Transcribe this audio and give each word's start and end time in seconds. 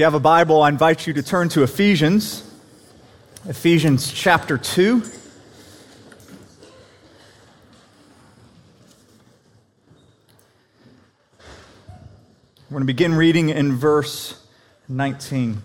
you 0.00 0.04
have 0.04 0.14
a 0.14 0.18
Bible, 0.18 0.62
I 0.62 0.70
invite 0.70 1.06
you 1.06 1.12
to 1.12 1.22
turn 1.22 1.50
to 1.50 1.62
Ephesians, 1.62 2.42
Ephesians 3.46 4.10
chapter 4.10 4.56
2. 4.56 5.02
We're 12.70 12.70
going 12.70 12.80
to 12.80 12.86
begin 12.86 13.14
reading 13.14 13.50
in 13.50 13.76
verse 13.76 14.42
19. 14.88 15.60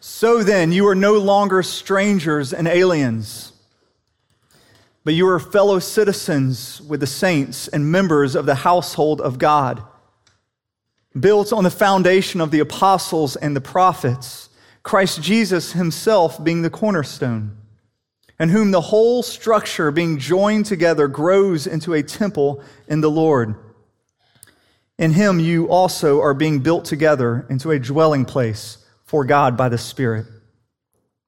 So 0.00 0.42
then, 0.42 0.72
you 0.72 0.86
are 0.88 0.94
no 0.94 1.14
longer 1.14 1.62
strangers 1.62 2.52
and 2.52 2.68
aliens, 2.68 3.49
but 5.04 5.14
you 5.14 5.26
are 5.28 5.38
fellow 5.40 5.78
citizens 5.78 6.80
with 6.82 7.00
the 7.00 7.06
saints 7.06 7.68
and 7.68 7.90
members 7.90 8.34
of 8.34 8.46
the 8.46 8.56
household 8.56 9.20
of 9.20 9.38
God, 9.38 9.82
built 11.18 11.52
on 11.52 11.64
the 11.64 11.70
foundation 11.70 12.40
of 12.40 12.50
the 12.50 12.60
apostles 12.60 13.36
and 13.36 13.56
the 13.56 13.60
prophets, 13.60 14.48
Christ 14.82 15.22
Jesus 15.22 15.72
himself 15.72 16.42
being 16.42 16.62
the 16.62 16.70
cornerstone, 16.70 17.56
and 18.38 18.50
whom 18.50 18.70
the 18.70 18.80
whole 18.80 19.22
structure, 19.22 19.90
being 19.90 20.18
joined 20.18 20.66
together, 20.66 21.08
grows 21.08 21.66
into 21.66 21.92
a 21.94 22.02
temple 22.02 22.62
in 22.88 23.00
the 23.00 23.10
Lord. 23.10 23.54
In 24.98 25.12
him 25.12 25.40
you 25.40 25.68
also 25.68 26.20
are 26.20 26.34
being 26.34 26.60
built 26.60 26.84
together 26.84 27.46
into 27.48 27.70
a 27.70 27.78
dwelling 27.78 28.26
place 28.26 28.78
for 29.04 29.24
God 29.24 29.56
by 29.56 29.70
the 29.70 29.78
Spirit. 29.78 30.26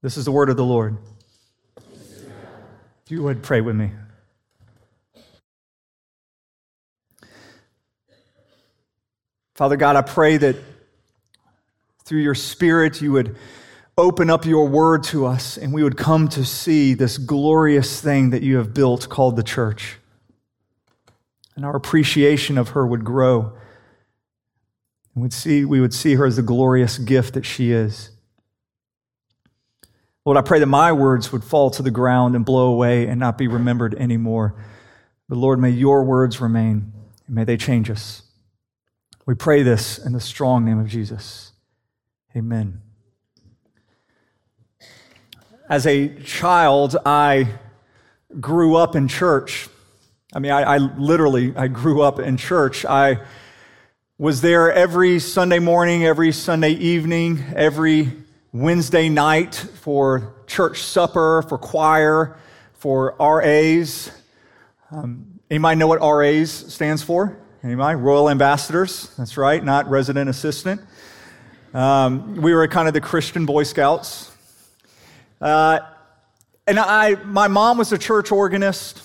This 0.02 0.16
is 0.16 0.26
the 0.26 0.32
word 0.32 0.50
of 0.50 0.56
the 0.56 0.64
Lord. 0.64 0.98
You 3.12 3.22
would 3.24 3.42
pray 3.42 3.60
with 3.60 3.76
me. 3.76 3.90
Father 9.54 9.76
God, 9.76 9.96
I 9.96 10.00
pray 10.00 10.38
that 10.38 10.56
through 12.04 12.22
your 12.22 12.34
Spirit 12.34 13.02
you 13.02 13.12
would 13.12 13.36
open 13.98 14.30
up 14.30 14.46
your 14.46 14.66
word 14.66 15.02
to 15.02 15.26
us 15.26 15.58
and 15.58 15.74
we 15.74 15.84
would 15.84 15.98
come 15.98 16.26
to 16.28 16.42
see 16.42 16.94
this 16.94 17.18
glorious 17.18 18.00
thing 18.00 18.30
that 18.30 18.42
you 18.42 18.56
have 18.56 18.72
built 18.72 19.10
called 19.10 19.36
the 19.36 19.42
church. 19.42 19.98
And 21.54 21.66
our 21.66 21.76
appreciation 21.76 22.56
of 22.56 22.70
her 22.70 22.86
would 22.86 23.04
grow 23.04 23.52
and 25.14 25.22
we'd 25.22 25.34
see, 25.34 25.66
we 25.66 25.82
would 25.82 25.92
see 25.92 26.14
her 26.14 26.24
as 26.24 26.36
the 26.36 26.42
glorious 26.42 26.96
gift 26.96 27.34
that 27.34 27.44
she 27.44 27.72
is. 27.72 28.08
Lord, 30.24 30.38
I 30.38 30.42
pray 30.42 30.60
that 30.60 30.66
my 30.66 30.92
words 30.92 31.32
would 31.32 31.42
fall 31.42 31.70
to 31.72 31.82
the 31.82 31.90
ground 31.90 32.36
and 32.36 32.44
blow 32.44 32.72
away 32.72 33.08
and 33.08 33.18
not 33.18 33.36
be 33.36 33.48
remembered 33.48 33.94
anymore. 33.94 34.54
But 35.28 35.36
Lord, 35.36 35.58
may 35.58 35.70
your 35.70 36.04
words 36.04 36.40
remain 36.40 36.92
and 37.26 37.34
may 37.34 37.42
they 37.42 37.56
change 37.56 37.90
us. 37.90 38.22
We 39.26 39.34
pray 39.34 39.62
this 39.62 39.98
in 39.98 40.12
the 40.12 40.20
strong 40.20 40.64
name 40.64 40.78
of 40.78 40.86
Jesus. 40.86 41.52
Amen. 42.36 42.80
As 45.68 45.86
a 45.86 46.14
child, 46.22 46.96
I 47.04 47.48
grew 48.40 48.76
up 48.76 48.94
in 48.94 49.08
church. 49.08 49.68
I 50.32 50.38
mean, 50.38 50.52
I, 50.52 50.62
I 50.62 50.78
literally 50.78 51.52
I 51.56 51.66
grew 51.66 52.02
up 52.02 52.20
in 52.20 52.36
church. 52.36 52.84
I 52.84 53.22
was 54.18 54.40
there 54.40 54.72
every 54.72 55.18
Sunday 55.18 55.58
morning, 55.58 56.04
every 56.04 56.30
Sunday 56.30 56.72
evening, 56.72 57.44
every 57.56 58.12
Wednesday 58.54 59.08
night 59.08 59.54
for 59.54 60.34
church 60.46 60.82
supper, 60.82 61.42
for 61.48 61.56
choir, 61.56 62.36
for 62.74 63.16
RAs. 63.18 64.10
Um, 64.90 65.40
anybody 65.50 65.78
know 65.78 65.86
what 65.86 66.02
RAs 66.02 66.50
stands 66.50 67.02
for? 67.02 67.38
Anybody? 67.64 67.96
Royal 67.96 68.28
Ambassadors. 68.28 69.08
That's 69.16 69.38
right, 69.38 69.64
not 69.64 69.88
resident 69.88 70.28
assistant. 70.28 70.82
Um, 71.72 72.36
we 72.42 72.52
were 72.52 72.68
kind 72.68 72.88
of 72.88 72.92
the 72.92 73.00
Christian 73.00 73.46
Boy 73.46 73.62
Scouts. 73.62 74.30
Uh, 75.40 75.78
and 76.66 76.78
I, 76.78 77.14
my 77.24 77.48
mom 77.48 77.78
was 77.78 77.90
a 77.92 77.98
church 77.98 78.30
organist. 78.30 79.02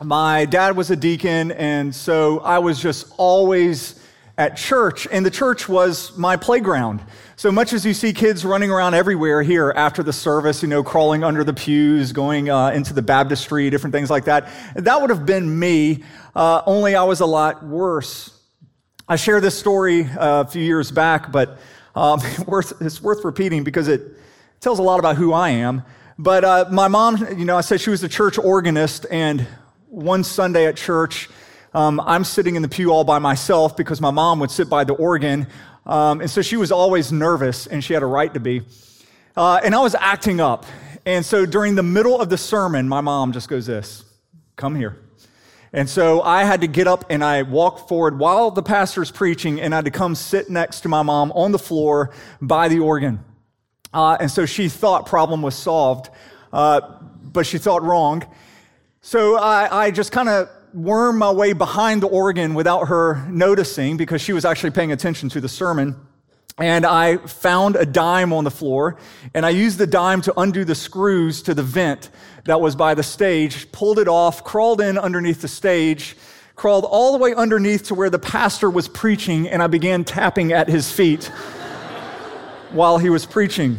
My 0.00 0.44
dad 0.44 0.76
was 0.76 0.92
a 0.92 0.96
deacon, 0.96 1.50
and 1.50 1.92
so 1.92 2.38
I 2.38 2.60
was 2.60 2.80
just 2.80 3.12
always 3.16 4.00
at 4.38 4.56
church, 4.56 5.08
and 5.10 5.26
the 5.26 5.30
church 5.30 5.68
was 5.68 6.16
my 6.16 6.36
playground. 6.36 7.02
So 7.40 7.50
much 7.50 7.72
as 7.72 7.86
you 7.86 7.94
see 7.94 8.12
kids 8.12 8.44
running 8.44 8.70
around 8.70 8.92
everywhere 8.92 9.40
here 9.40 9.72
after 9.74 10.02
the 10.02 10.12
service, 10.12 10.60
you 10.60 10.68
know, 10.68 10.82
crawling 10.82 11.24
under 11.24 11.42
the 11.42 11.54
pews, 11.54 12.12
going 12.12 12.50
uh, 12.50 12.68
into 12.68 12.92
the 12.92 13.00
baptistry, 13.00 13.70
different 13.70 13.94
things 13.94 14.10
like 14.10 14.26
that, 14.26 14.52
that 14.74 15.00
would 15.00 15.08
have 15.08 15.24
been 15.24 15.58
me, 15.58 16.04
uh, 16.36 16.60
only 16.66 16.96
I 16.96 17.04
was 17.04 17.20
a 17.20 17.24
lot 17.24 17.64
worse. 17.64 18.38
I 19.08 19.16
shared 19.16 19.42
this 19.42 19.58
story 19.58 20.04
uh, 20.04 20.42
a 20.42 20.44
few 20.48 20.62
years 20.62 20.90
back, 20.90 21.32
but 21.32 21.56
um, 21.94 22.20
it's 22.82 23.00
worth 23.00 23.24
repeating 23.24 23.64
because 23.64 23.88
it 23.88 24.02
tells 24.60 24.78
a 24.78 24.82
lot 24.82 24.98
about 24.98 25.16
who 25.16 25.32
I 25.32 25.48
am. 25.48 25.82
But 26.18 26.44
uh, 26.44 26.66
my 26.70 26.88
mom, 26.88 27.26
you 27.38 27.46
know, 27.46 27.56
I 27.56 27.62
said 27.62 27.80
she 27.80 27.88
was 27.88 28.02
a 28.02 28.08
church 28.10 28.36
organist, 28.36 29.06
and 29.10 29.46
one 29.88 30.24
Sunday 30.24 30.66
at 30.66 30.76
church, 30.76 31.30
um, 31.72 32.00
I'm 32.00 32.24
sitting 32.24 32.56
in 32.56 32.62
the 32.62 32.68
pew 32.68 32.92
all 32.92 33.04
by 33.04 33.18
myself 33.20 33.76
because 33.76 34.00
my 34.00 34.10
mom 34.10 34.40
would 34.40 34.50
sit 34.50 34.68
by 34.68 34.84
the 34.84 34.92
organ. 34.92 35.46
Um, 35.86 36.20
and 36.20 36.30
so 36.30 36.42
she 36.42 36.56
was 36.56 36.70
always 36.70 37.12
nervous, 37.12 37.66
and 37.66 37.82
she 37.82 37.94
had 37.94 38.02
a 38.02 38.06
right 38.06 38.32
to 38.34 38.40
be. 38.40 38.62
Uh, 39.36 39.60
and 39.62 39.74
I 39.74 39.80
was 39.80 39.94
acting 39.94 40.40
up. 40.40 40.66
And 41.06 41.24
so 41.24 41.46
during 41.46 41.74
the 41.74 41.82
middle 41.82 42.20
of 42.20 42.28
the 42.28 42.38
sermon, 42.38 42.88
my 42.88 43.00
mom 43.00 43.32
just 43.32 43.48
goes, 43.48 43.66
This, 43.66 44.04
come 44.56 44.74
here. 44.76 44.98
And 45.72 45.88
so 45.88 46.20
I 46.22 46.44
had 46.44 46.62
to 46.62 46.66
get 46.66 46.88
up 46.88 47.04
and 47.10 47.22
I 47.22 47.42
walked 47.42 47.88
forward 47.88 48.18
while 48.18 48.50
the 48.50 48.62
pastor's 48.62 49.10
preaching, 49.10 49.60
and 49.60 49.72
I 49.72 49.78
had 49.78 49.84
to 49.84 49.90
come 49.90 50.14
sit 50.14 50.50
next 50.50 50.80
to 50.80 50.88
my 50.88 51.02
mom 51.02 51.32
on 51.32 51.52
the 51.52 51.58
floor 51.58 52.10
by 52.40 52.68
the 52.68 52.80
organ. 52.80 53.24
Uh, 53.92 54.16
and 54.20 54.30
so 54.30 54.46
she 54.46 54.68
thought 54.68 55.06
problem 55.06 55.42
was 55.42 55.54
solved, 55.54 56.10
uh, 56.52 56.80
but 57.22 57.46
she 57.46 57.58
thought 57.58 57.82
wrong. 57.82 58.24
So 59.00 59.36
I, 59.36 59.86
I 59.86 59.90
just 59.90 60.12
kind 60.12 60.28
of 60.28 60.48
worm 60.72 61.18
my 61.18 61.30
way 61.30 61.52
behind 61.52 62.02
the 62.02 62.06
organ 62.06 62.54
without 62.54 62.88
her 62.88 63.26
noticing 63.28 63.96
because 63.96 64.20
she 64.20 64.32
was 64.32 64.44
actually 64.44 64.70
paying 64.70 64.92
attention 64.92 65.28
to 65.30 65.40
the 65.40 65.48
sermon. 65.48 65.96
And 66.58 66.84
I 66.84 67.16
found 67.16 67.76
a 67.76 67.86
dime 67.86 68.32
on 68.32 68.44
the 68.44 68.50
floor, 68.50 68.98
and 69.34 69.46
I 69.46 69.50
used 69.50 69.78
the 69.78 69.86
dime 69.86 70.20
to 70.22 70.38
undo 70.38 70.64
the 70.64 70.74
screws 70.74 71.42
to 71.42 71.54
the 71.54 71.62
vent 71.62 72.10
that 72.44 72.60
was 72.60 72.76
by 72.76 72.94
the 72.94 73.02
stage, 73.02 73.72
pulled 73.72 73.98
it 73.98 74.08
off, 74.08 74.44
crawled 74.44 74.80
in 74.80 74.98
underneath 74.98 75.40
the 75.40 75.48
stage, 75.48 76.16
crawled 76.56 76.84
all 76.84 77.12
the 77.12 77.18
way 77.18 77.34
underneath 77.34 77.84
to 77.84 77.94
where 77.94 78.10
the 78.10 78.18
pastor 78.18 78.68
was 78.68 78.88
preaching, 78.88 79.48
and 79.48 79.62
I 79.62 79.68
began 79.68 80.04
tapping 80.04 80.52
at 80.52 80.68
his 80.68 80.92
feet 80.92 81.24
while 82.72 82.98
he 82.98 83.08
was 83.08 83.24
preaching. 83.24 83.78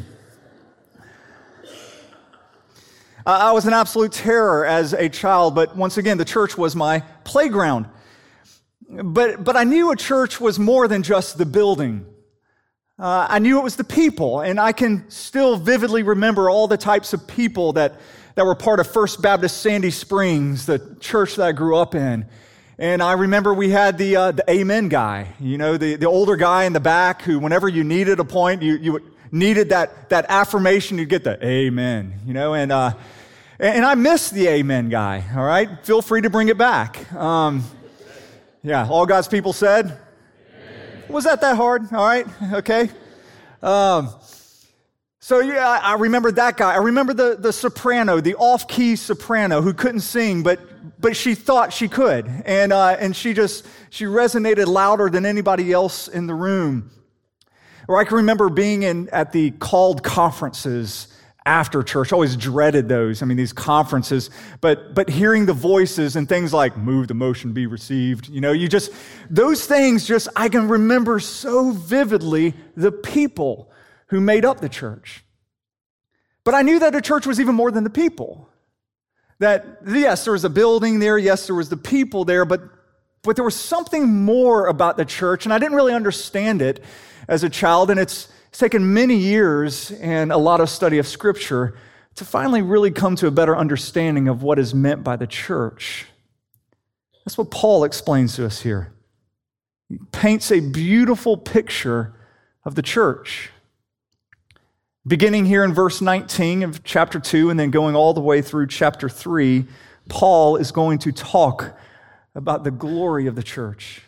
I 3.39 3.51
was 3.51 3.65
an 3.65 3.73
absolute 3.73 4.11
terror 4.11 4.65
as 4.65 4.93
a 4.93 5.07
child, 5.07 5.55
but 5.55 5.75
once 5.75 5.97
again, 5.97 6.17
the 6.17 6.25
church 6.25 6.57
was 6.57 6.75
my 6.75 7.01
playground. 7.23 7.85
But, 8.89 9.43
but 9.43 9.55
I 9.55 9.63
knew 9.63 9.91
a 9.91 9.95
church 9.95 10.41
was 10.41 10.59
more 10.59 10.87
than 10.87 11.03
just 11.03 11.37
the 11.37 11.45
building. 11.45 12.05
Uh, 12.99 13.25
I 13.29 13.39
knew 13.39 13.57
it 13.57 13.63
was 13.63 13.77
the 13.77 13.83
people, 13.83 14.41
and 14.41 14.59
I 14.59 14.73
can 14.73 15.09
still 15.09 15.55
vividly 15.55 16.03
remember 16.03 16.49
all 16.49 16.67
the 16.67 16.77
types 16.77 17.13
of 17.13 17.25
people 17.25 17.73
that, 17.73 17.99
that 18.35 18.45
were 18.45 18.53
part 18.53 18.79
of 18.79 18.91
First 18.91 19.21
Baptist 19.21 19.61
Sandy 19.61 19.91
Springs, 19.91 20.65
the 20.65 20.97
church 20.99 21.35
that 21.35 21.47
I 21.47 21.51
grew 21.51 21.77
up 21.77 21.95
in. 21.95 22.25
And 22.77 23.01
I 23.01 23.13
remember 23.13 23.53
we 23.53 23.69
had 23.69 23.97
the, 23.97 24.15
uh, 24.15 24.31
the 24.31 24.43
amen 24.49 24.89
guy, 24.89 25.27
you 25.39 25.57
know, 25.57 25.77
the, 25.77 25.95
the 25.95 26.07
older 26.07 26.35
guy 26.35 26.65
in 26.65 26.73
the 26.73 26.79
back 26.79 27.21
who, 27.21 27.39
whenever 27.39 27.69
you 27.69 27.83
needed 27.83 28.19
a 28.19 28.25
point, 28.25 28.61
you, 28.61 28.75
you 28.75 29.11
needed 29.31 29.69
that, 29.69 30.09
that 30.09 30.25
affirmation, 30.29 30.97
you'd 30.97 31.09
get 31.09 31.23
the 31.23 31.43
amen, 31.45 32.19
you 32.25 32.33
know, 32.33 32.55
and, 32.55 32.71
uh, 32.71 32.93
and 33.61 33.85
I 33.85 33.94
miss 33.94 34.31
the 34.31 34.47
amen 34.47 34.89
guy, 34.89 35.23
all 35.35 35.44
right? 35.44 35.69
Feel 35.85 36.02
free 36.02 36.22
to 36.22 36.29
bring 36.31 36.49
it 36.49 36.58
back. 36.58 37.13
Um, 37.13 37.63
yeah, 38.63 38.87
all 38.87 39.05
God's 39.05 39.28
people 39.28 39.53
said? 39.53 39.85
Amen. 39.85 41.03
Was 41.09 41.25
that 41.25 41.41
that 41.41 41.55
hard? 41.55 41.84
All 41.93 42.03
right, 42.03 42.25
okay. 42.53 42.90
Um, 43.61 44.09
so 45.19 45.40
yeah, 45.40 45.67
I 45.67 45.93
remember 45.93 46.31
that 46.31 46.58
guy. 46.58 46.73
I 46.73 46.78
remember 46.78 47.13
the, 47.13 47.35
the 47.37 47.53
soprano, 47.53 48.19
the 48.19 48.34
off-key 48.35 48.96
soprano 48.96 49.61
who 49.61 49.73
couldn't 49.73 50.02
sing, 50.02 50.41
but 50.41 50.59
but 50.99 51.16
she 51.16 51.35
thought 51.35 51.72
she 51.72 51.87
could, 51.87 52.28
and 52.46 52.73
uh, 52.73 52.97
and 52.99 53.16
she 53.16 53.34
just 53.34 53.67
she 53.91 54.05
resonated 54.05 54.66
louder 54.66 55.09
than 55.09 55.25
anybody 55.25 55.72
else 55.72 56.08
in 56.08 56.25
the 56.25 56.34
room. 56.34 56.90
Or 57.87 57.99
I 57.99 58.05
can 58.05 58.17
remember 58.17 58.49
being 58.49 58.81
in, 58.84 59.09
at 59.09 59.31
the 59.31 59.52
called 59.52 60.02
conferences 60.02 61.08
after 61.46 61.82
church. 61.82 62.14
Always 62.14 62.38
dreaded 62.38 62.88
those. 62.88 63.22
I 63.22 63.26
mean, 63.26 63.38
these 63.38 63.53
conferences, 63.53 64.29
but, 64.61 64.93
but 64.93 65.09
hearing 65.09 65.47
the 65.47 65.53
voices 65.53 66.16
and 66.16 66.29
things 66.29 66.53
like 66.53 66.78
move 66.78 67.08
the 67.08 67.16
motion 67.16 67.52
be 67.52 67.66
received, 67.66 68.29
you 68.29 68.41
know, 68.41 68.52
you 68.52 68.67
just, 68.67 68.91
those 69.29 69.66
things 69.66 70.05
just, 70.05 70.28
I 70.35 70.49
can 70.49 70.67
remember 70.67 71.20
so 71.20 71.72
vividly 71.72 72.53
the 72.78 72.91
people 72.91 73.72
who 74.08 74.22
made 74.22 74.46
up 74.46 74.61
the 74.61 74.70
church. 74.70 75.23
But 76.43 76.53
I 76.53 76.61
knew 76.61 76.79
that 76.79 76.93
a 76.93 77.02
church 77.02 77.26
was 77.26 77.40
even 77.40 77.55
more 77.55 77.72
than 77.72 77.84
the 77.84 77.90
people. 77.90 78.49
that 79.41 79.79
yes, 79.87 80.23
there 80.23 80.34
was 80.34 80.46
a 80.46 80.49
building 80.49 80.99
there, 80.99 81.17
yes, 81.17 81.47
there 81.47 81.55
was 81.55 81.70
the 81.70 81.78
people 81.78 82.23
there, 82.26 82.46
but, 82.46 82.61
but 83.23 83.35
there 83.35 83.44
was 83.44 83.55
something 83.55 84.08
more 84.08 84.67
about 84.67 84.97
the 84.97 85.05
church, 85.05 85.46
and 85.46 85.53
I 85.53 85.58
didn't 85.58 85.76
really 85.76 85.94
understand 85.94 86.61
it 86.61 86.84
as 87.28 87.44
a 87.44 87.49
child, 87.49 87.90
and 87.90 87.99
it's, 87.99 88.32
it's 88.51 88.59
taken 88.59 88.93
many 88.93 89.15
years 89.15 89.91
and 89.91 90.29
a 90.29 90.37
lot 90.37 90.59
of 90.59 90.69
study 90.69 90.97
of 90.97 91.07
Scripture 91.07 91.73
to 92.15 92.25
finally 92.25 92.61
really 92.61 92.91
come 92.91 93.15
to 93.15 93.27
a 93.27 93.31
better 93.31 93.55
understanding 93.55 94.27
of 94.27 94.43
what 94.43 94.59
is 94.59 94.75
meant 94.75 95.05
by 95.05 95.15
the 95.15 95.25
church. 95.25 96.05
That's 97.23 97.37
what 97.37 97.49
Paul 97.49 97.85
explains 97.85 98.35
to 98.35 98.45
us 98.45 98.61
here. 98.61 98.91
He 99.87 99.99
paints 100.11 100.51
a 100.51 100.59
beautiful 100.59 101.37
picture 101.37 102.13
of 102.65 102.75
the 102.75 102.81
church. 102.81 103.51
Beginning 105.07 105.45
here 105.45 105.63
in 105.63 105.73
verse 105.73 106.01
19 106.01 106.63
of 106.63 106.83
chapter 106.83 107.21
2 107.21 107.51
and 107.51 107.57
then 107.57 107.71
going 107.71 107.95
all 107.95 108.13
the 108.13 108.19
way 108.19 108.41
through 108.41 108.67
chapter 108.67 109.07
3, 109.07 109.65
Paul 110.09 110.57
is 110.57 110.73
going 110.73 110.99
to 110.99 111.13
talk 111.13 111.79
about 112.35 112.65
the 112.65 112.71
glory 112.71 113.27
of 113.27 113.35
the 113.35 113.43
church. 113.43 114.01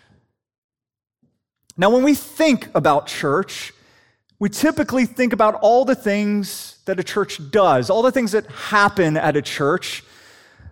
Now, 1.77 1.89
when 1.89 2.03
we 2.03 2.13
think 2.13 2.67
about 2.75 3.07
church, 3.07 3.71
we 4.43 4.49
typically 4.49 5.05
think 5.05 5.31
about 5.31 5.55
all 5.61 5.85
the 5.85 5.95
things 5.95 6.77
that 6.83 6.99
a 6.99 7.03
church 7.03 7.39
does, 7.49 7.89
all 7.89 8.01
the 8.01 8.11
things 8.11 8.33
that 8.33 8.45
happen 8.47 9.15
at 9.15 9.37
a 9.37 9.41
church. 9.41 10.03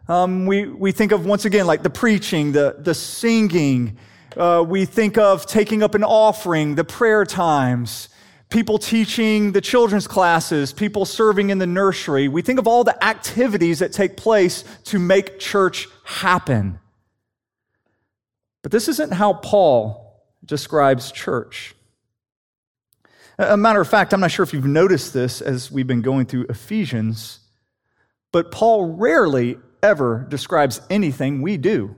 Um, 0.09 0.45
we, 0.45 0.65
we 0.65 0.91
think 0.91 1.13
of, 1.13 1.25
once 1.25 1.45
again, 1.45 1.65
like 1.65 1.81
the 1.81 1.89
preaching, 1.89 2.51
the, 2.51 2.75
the 2.79 2.93
singing. 2.93 3.97
Uh, 4.35 4.65
we 4.67 4.83
think 4.83 5.17
of 5.17 5.45
taking 5.45 5.83
up 5.83 5.95
an 5.95 6.03
offering, 6.03 6.75
the 6.75 6.83
prayer 6.83 7.23
times 7.23 8.09
people 8.49 8.77
teaching 8.77 9.53
the 9.53 9.61
children's 9.61 10.05
classes, 10.05 10.73
people 10.73 11.05
serving 11.05 11.49
in 11.49 11.57
the 11.57 11.65
nursery. 11.65 12.27
We 12.27 12.41
think 12.41 12.59
of 12.59 12.67
all 12.67 12.83
the 12.83 13.01
activities 13.01 13.79
that 13.79 13.93
take 13.93 14.17
place 14.17 14.65
to 14.83 14.99
make 14.99 15.39
church 15.39 15.87
happen. 16.03 16.77
But 18.63 18.73
this 18.73 18.89
isn't 18.89 19.13
how 19.13 19.31
Paul 19.31 20.21
describes 20.43 21.13
church. 21.13 21.73
A 23.37 23.57
matter 23.57 23.81
of 23.81 23.89
fact, 23.89 24.13
I'm 24.13 24.19
not 24.19 24.31
sure 24.31 24.43
if 24.43 24.53
you've 24.53 24.65
noticed 24.65 25.13
this 25.13 25.41
as 25.41 25.71
we've 25.71 25.87
been 25.87 26.01
going 26.01 26.25
through 26.25 26.45
Ephesians, 26.49 27.39
but 28.31 28.51
Paul 28.51 28.95
rarely 28.95 29.57
ever 29.81 30.25
describes 30.29 30.81
anything 30.89 31.41
we 31.41 31.57
do. 31.57 31.95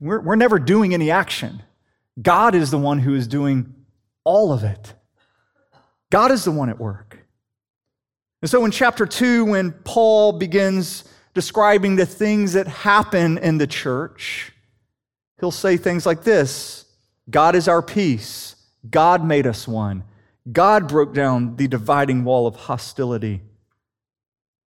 We're, 0.00 0.20
we're 0.20 0.36
never 0.36 0.58
doing 0.58 0.94
any 0.94 1.10
action. 1.10 1.62
God 2.20 2.54
is 2.54 2.70
the 2.70 2.78
one 2.78 2.98
who 2.98 3.14
is 3.14 3.26
doing 3.26 3.74
all 4.24 4.52
of 4.52 4.64
it. 4.64 4.94
God 6.10 6.30
is 6.30 6.44
the 6.44 6.50
one 6.50 6.68
at 6.68 6.78
work. 6.78 7.18
And 8.42 8.50
so 8.50 8.64
in 8.64 8.70
chapter 8.70 9.06
2, 9.06 9.44
when 9.44 9.72
Paul 9.72 10.32
begins 10.32 11.04
describing 11.32 11.96
the 11.96 12.04
things 12.04 12.52
that 12.52 12.66
happen 12.66 13.38
in 13.38 13.58
the 13.58 13.66
church, 13.66 14.52
he'll 15.40 15.50
say 15.50 15.76
things 15.76 16.04
like 16.04 16.24
this 16.24 16.84
God 17.30 17.54
is 17.54 17.68
our 17.68 17.80
peace. 17.80 18.56
God 18.88 19.24
made 19.24 19.46
us 19.46 19.68
one. 19.68 20.04
God 20.50 20.88
broke 20.88 21.14
down 21.14 21.56
the 21.56 21.68
dividing 21.68 22.24
wall 22.24 22.46
of 22.46 22.56
hostility. 22.56 23.42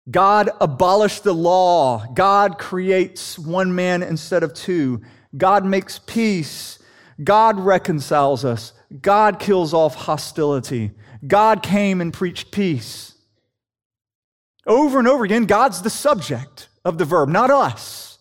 God 0.10 0.50
abolished 0.60 1.24
the 1.24 1.33
law. 1.33 2.06
God 2.13 2.57
creates 2.57 3.39
one 3.39 3.74
man 3.74 4.04
instead 4.04 4.44
of 4.44 4.54
two. 4.54 5.01
God 5.36 5.65
makes 5.65 6.00
peace. 6.00 6.80
God 7.24 7.60
reconciles 7.60 8.44
us. 8.44 8.74
God 9.01 9.39
kills 9.39 9.74
off 9.74 9.95
hostility. 9.95 10.92
God 11.25 11.63
came 11.63 12.01
and 12.01 12.13
preached 12.13 12.51
peace. 12.51 13.13
Over 14.68 15.00
and 15.00 15.07
over 15.07 15.24
again, 15.24 15.45
God's 15.45 15.81
the 15.81 15.89
subject 15.89 16.69
of 16.86 16.98
the 16.98 17.06
verb, 17.06 17.30
not 17.30 17.50
us. 17.50 18.12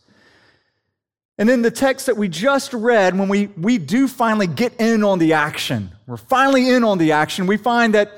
And 1.38 1.48
in 1.48 1.62
the 1.62 1.70
text 1.70 2.06
that 2.06 2.16
we 2.16 2.28
just 2.28 2.72
read, 2.74 3.18
when 3.18 3.28
we, 3.28 3.46
we 3.56 3.78
do 3.78 4.06
finally 4.06 4.46
get 4.46 4.78
in 4.80 5.02
on 5.02 5.18
the 5.18 5.32
action, 5.32 5.90
we're 6.06 6.16
finally 6.16 6.68
in 6.68 6.84
on 6.84 6.98
the 6.98 7.12
action, 7.12 7.46
we 7.46 7.56
find 7.56 7.94
that 7.94 8.12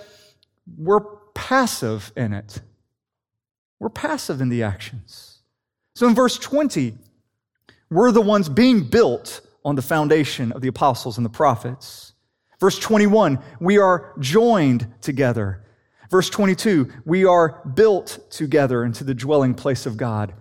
we're 0.76 1.00
passive 1.34 2.12
in 2.16 2.32
it. 2.32 2.60
We're 3.78 3.90
passive 3.90 4.40
in 4.40 4.48
the 4.48 4.62
actions. 4.62 5.38
So 5.94 6.08
in 6.08 6.14
verse 6.14 6.38
20, 6.38 6.94
we're 7.90 8.10
the 8.10 8.20
ones 8.20 8.48
being 8.48 8.82
built 8.82 9.40
on 9.64 9.76
the 9.76 9.82
foundation 9.82 10.52
of 10.52 10.60
the 10.60 10.68
apostles 10.68 11.16
and 11.16 11.24
the 11.24 11.30
prophets. 11.30 12.12
Verse 12.60 12.78
21, 12.78 13.38
we 13.60 13.78
are 13.78 14.12
joined 14.18 14.92
together. 15.00 15.64
Verse 16.10 16.28
22, 16.30 16.90
we 17.04 17.24
are 17.24 17.62
built 17.74 18.18
together 18.30 18.84
into 18.84 19.04
the 19.04 19.14
dwelling 19.14 19.54
place 19.54 19.86
of 19.86 19.96
God. 19.96 20.34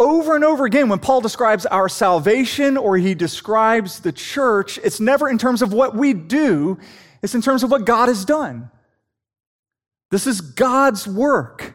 Over 0.00 0.34
and 0.34 0.44
over 0.44 0.64
again, 0.64 0.88
when 0.88 0.98
Paul 0.98 1.20
describes 1.20 1.66
our 1.66 1.86
salvation 1.86 2.78
or 2.78 2.96
he 2.96 3.14
describes 3.14 4.00
the 4.00 4.12
church, 4.12 4.78
it's 4.82 4.98
never 4.98 5.28
in 5.28 5.36
terms 5.36 5.60
of 5.60 5.74
what 5.74 5.94
we 5.94 6.14
do, 6.14 6.78
it's 7.22 7.34
in 7.34 7.42
terms 7.42 7.62
of 7.62 7.70
what 7.70 7.84
God 7.84 8.08
has 8.08 8.24
done. 8.24 8.70
This 10.10 10.26
is 10.26 10.40
God's 10.40 11.06
work. 11.06 11.74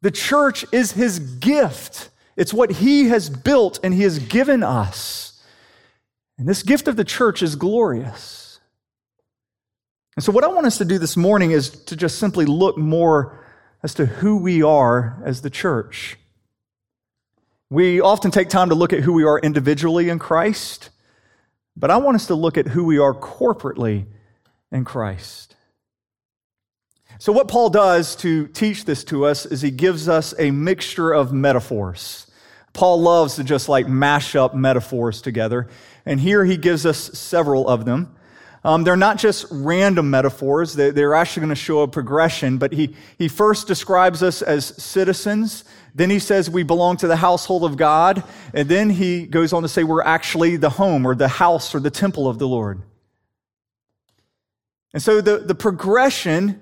The 0.00 0.10
church 0.10 0.64
is 0.72 0.92
his 0.92 1.18
gift. 1.18 2.08
It's 2.38 2.54
what 2.54 2.70
he 2.70 3.08
has 3.08 3.28
built 3.28 3.80
and 3.82 3.92
he 3.92 4.04
has 4.04 4.18
given 4.18 4.62
us. 4.62 5.42
And 6.38 6.48
this 6.48 6.62
gift 6.62 6.88
of 6.88 6.96
the 6.96 7.04
church 7.04 7.42
is 7.42 7.54
glorious. 7.54 8.60
And 10.16 10.24
so, 10.24 10.32
what 10.32 10.42
I 10.42 10.48
want 10.48 10.66
us 10.66 10.78
to 10.78 10.86
do 10.86 10.98
this 10.98 11.18
morning 11.18 11.50
is 11.50 11.68
to 11.84 11.96
just 11.96 12.18
simply 12.18 12.46
look 12.46 12.78
more 12.78 13.44
as 13.82 13.92
to 13.96 14.06
who 14.06 14.38
we 14.38 14.62
are 14.62 15.22
as 15.22 15.42
the 15.42 15.50
church. 15.50 16.16
We 17.70 18.00
often 18.00 18.32
take 18.32 18.48
time 18.48 18.70
to 18.70 18.74
look 18.74 18.92
at 18.92 19.00
who 19.00 19.12
we 19.12 19.22
are 19.22 19.38
individually 19.38 20.08
in 20.08 20.18
Christ, 20.18 20.90
but 21.76 21.88
I 21.88 21.98
want 21.98 22.16
us 22.16 22.26
to 22.26 22.34
look 22.34 22.58
at 22.58 22.66
who 22.66 22.82
we 22.82 22.98
are 22.98 23.14
corporately 23.14 24.06
in 24.72 24.84
Christ. 24.84 25.54
So, 27.20 27.32
what 27.32 27.46
Paul 27.46 27.70
does 27.70 28.16
to 28.16 28.48
teach 28.48 28.86
this 28.86 29.04
to 29.04 29.24
us 29.24 29.46
is 29.46 29.62
he 29.62 29.70
gives 29.70 30.08
us 30.08 30.34
a 30.36 30.50
mixture 30.50 31.12
of 31.12 31.32
metaphors. 31.32 32.26
Paul 32.72 33.00
loves 33.00 33.36
to 33.36 33.44
just 33.44 33.68
like 33.68 33.88
mash 33.88 34.34
up 34.34 34.54
metaphors 34.54 35.22
together. 35.22 35.68
And 36.06 36.20
here 36.20 36.44
he 36.44 36.56
gives 36.56 36.86
us 36.86 36.98
several 37.18 37.68
of 37.68 37.84
them. 37.84 38.16
Um, 38.62 38.84
they're 38.84 38.96
not 38.96 39.16
just 39.16 39.46
random 39.50 40.10
metaphors, 40.10 40.74
they, 40.74 40.90
they're 40.90 41.14
actually 41.14 41.40
going 41.40 41.50
to 41.50 41.54
show 41.54 41.80
a 41.80 41.88
progression. 41.88 42.58
But 42.58 42.72
he, 42.72 42.94
he 43.16 43.28
first 43.28 43.66
describes 43.66 44.22
us 44.22 44.42
as 44.42 44.66
citizens. 44.82 45.64
Then 45.94 46.10
he 46.10 46.18
says 46.18 46.50
we 46.50 46.62
belong 46.62 46.98
to 46.98 47.06
the 47.06 47.16
household 47.16 47.64
of 47.64 47.76
God. 47.76 48.22
And 48.52 48.68
then 48.68 48.90
he 48.90 49.26
goes 49.26 49.52
on 49.52 49.62
to 49.62 49.68
say 49.68 49.82
we're 49.82 50.02
actually 50.02 50.56
the 50.56 50.70
home 50.70 51.06
or 51.06 51.14
the 51.14 51.28
house 51.28 51.74
or 51.74 51.80
the 51.80 51.90
temple 51.90 52.28
of 52.28 52.38
the 52.38 52.46
Lord. 52.46 52.82
And 54.92 55.02
so 55.02 55.20
the, 55.20 55.38
the 55.38 55.54
progression 55.54 56.60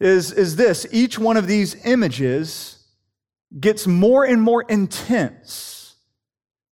is, 0.00 0.32
is 0.32 0.56
this 0.56 0.86
each 0.92 1.18
one 1.18 1.36
of 1.36 1.46
these 1.46 1.86
images 1.86 2.84
gets 3.58 3.86
more 3.86 4.24
and 4.24 4.42
more 4.42 4.62
intense 4.62 5.94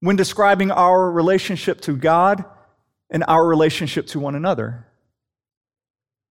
when 0.01 0.17
describing 0.17 0.69
our 0.71 1.09
relationship 1.09 1.79
to 1.81 1.95
God 1.95 2.43
and 3.09 3.23
our 3.27 3.45
relationship 3.45 4.07
to 4.07 4.19
one 4.19 4.35
another. 4.35 4.87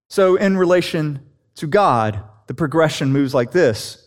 So, 0.09 0.35
in 0.35 0.57
relation 0.57 1.21
to 1.55 1.67
God, 1.67 2.23
the 2.47 2.53
progression 2.53 3.11
moves 3.11 3.33
like 3.33 3.51
this. 3.51 4.01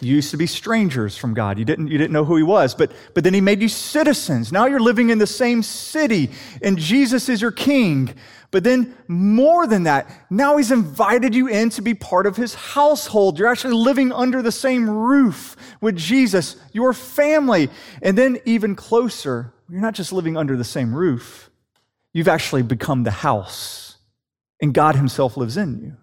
You 0.00 0.16
used 0.16 0.32
to 0.32 0.36
be 0.36 0.46
strangers 0.46 1.16
from 1.16 1.34
God. 1.34 1.58
You 1.58 1.64
didn't, 1.64 1.88
you 1.88 1.98
didn't 1.98 2.12
know 2.12 2.24
who 2.24 2.36
He 2.36 2.42
was, 2.42 2.74
but, 2.74 2.92
but 3.14 3.24
then 3.24 3.34
He 3.34 3.40
made 3.40 3.62
you 3.62 3.68
citizens. 3.68 4.52
Now 4.52 4.66
you're 4.66 4.80
living 4.80 5.10
in 5.10 5.18
the 5.18 5.26
same 5.26 5.62
city, 5.62 6.30
and 6.62 6.78
Jesus 6.78 7.28
is 7.28 7.40
your 7.40 7.52
King. 7.52 8.14
But 8.54 8.62
then, 8.62 8.94
more 9.08 9.66
than 9.66 9.82
that, 9.82 10.08
now 10.30 10.58
he's 10.58 10.70
invited 10.70 11.34
you 11.34 11.48
in 11.48 11.70
to 11.70 11.82
be 11.82 11.92
part 11.92 12.24
of 12.24 12.36
his 12.36 12.54
household. 12.54 13.36
You're 13.36 13.48
actually 13.48 13.74
living 13.74 14.12
under 14.12 14.42
the 14.42 14.52
same 14.52 14.88
roof 14.88 15.56
with 15.80 15.96
Jesus, 15.96 16.54
your 16.72 16.92
family. 16.92 17.68
And 18.00 18.16
then, 18.16 18.38
even 18.44 18.76
closer, 18.76 19.52
you're 19.68 19.80
not 19.80 19.94
just 19.94 20.12
living 20.12 20.36
under 20.36 20.56
the 20.56 20.62
same 20.62 20.94
roof, 20.94 21.50
you've 22.14 22.28
actually 22.28 22.62
become 22.62 23.02
the 23.02 23.10
house, 23.10 23.98
and 24.62 24.72
God 24.72 24.96
himself 24.96 25.36
lives 25.36 25.58
in 25.58 25.78
you. 25.80 25.96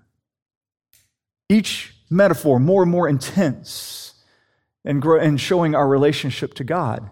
Each 1.50 1.96
metaphor 2.12 2.60
more 2.60 2.84
and 2.84 2.91
more 2.91 3.10
intense 3.10 4.13
and, 4.86 5.01
grow, 5.01 5.36
showing 5.38 5.74
our 5.74 5.88
relationship 5.88 6.53
to 6.56 6.63
God. 6.63 7.10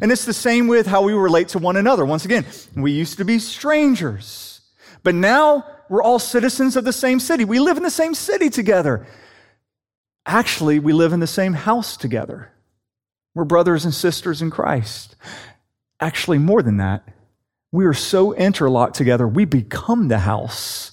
And 0.00 0.12
it's 0.12 0.24
the 0.24 0.32
same 0.32 0.68
with 0.68 0.86
how 0.86 1.02
we 1.02 1.12
relate 1.12 1.48
to 1.48 1.58
one 1.58 1.76
another. 1.76 2.04
Once 2.04 2.24
again, 2.24 2.44
we 2.76 2.92
used 2.92 3.18
to 3.18 3.24
be 3.24 3.38
strangers. 3.38 4.60
But 5.02 5.14
now 5.14 5.64
we're 5.88 6.02
all 6.02 6.18
citizens 6.18 6.76
of 6.76 6.84
the 6.84 6.92
same 6.92 7.20
city. 7.20 7.44
We 7.44 7.60
live 7.60 7.76
in 7.76 7.82
the 7.82 7.90
same 7.90 8.14
city 8.14 8.50
together. 8.50 9.06
Actually, 10.26 10.78
we 10.78 10.92
live 10.92 11.12
in 11.12 11.20
the 11.20 11.26
same 11.26 11.52
house 11.52 11.96
together. 11.96 12.50
We're 13.34 13.44
brothers 13.44 13.84
and 13.84 13.94
sisters 13.94 14.42
in 14.42 14.50
Christ. 14.50 15.16
Actually, 16.00 16.38
more 16.38 16.62
than 16.62 16.78
that, 16.78 17.06
we 17.74 17.86
are 17.86 17.92
so 17.92 18.32
interlocked 18.32 18.94
together, 18.94 19.26
we 19.26 19.44
become 19.44 20.06
the 20.06 20.20
house, 20.20 20.92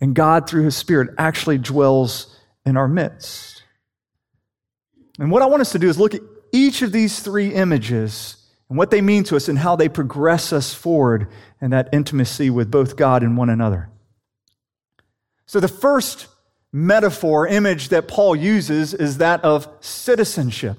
and 0.00 0.14
God, 0.14 0.48
through 0.48 0.64
His 0.64 0.74
Spirit, 0.74 1.10
actually 1.18 1.58
dwells 1.58 2.34
in 2.64 2.78
our 2.78 2.88
midst. 2.88 3.62
And 5.18 5.30
what 5.30 5.42
I 5.42 5.46
want 5.46 5.60
us 5.60 5.72
to 5.72 5.78
do 5.78 5.90
is 5.90 5.98
look 5.98 6.14
at 6.14 6.22
each 6.50 6.80
of 6.80 6.90
these 6.90 7.20
three 7.20 7.52
images 7.52 8.38
and 8.70 8.78
what 8.78 8.90
they 8.90 9.02
mean 9.02 9.24
to 9.24 9.36
us 9.36 9.46
and 9.46 9.58
how 9.58 9.76
they 9.76 9.90
progress 9.90 10.54
us 10.54 10.72
forward 10.72 11.28
in 11.60 11.72
that 11.72 11.90
intimacy 11.92 12.48
with 12.48 12.70
both 12.70 12.96
God 12.96 13.22
and 13.22 13.36
one 13.36 13.50
another. 13.50 13.90
So, 15.44 15.60
the 15.60 15.68
first 15.68 16.28
metaphor, 16.72 17.46
image 17.46 17.90
that 17.90 18.08
Paul 18.08 18.34
uses 18.34 18.94
is 18.94 19.18
that 19.18 19.44
of 19.44 19.68
citizenship. 19.80 20.78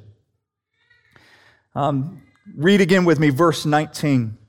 Um, 1.76 2.24
read 2.56 2.82
again 2.82 3.06
with 3.06 3.20
me, 3.20 3.30
verse 3.30 3.68
19. 3.68 4.40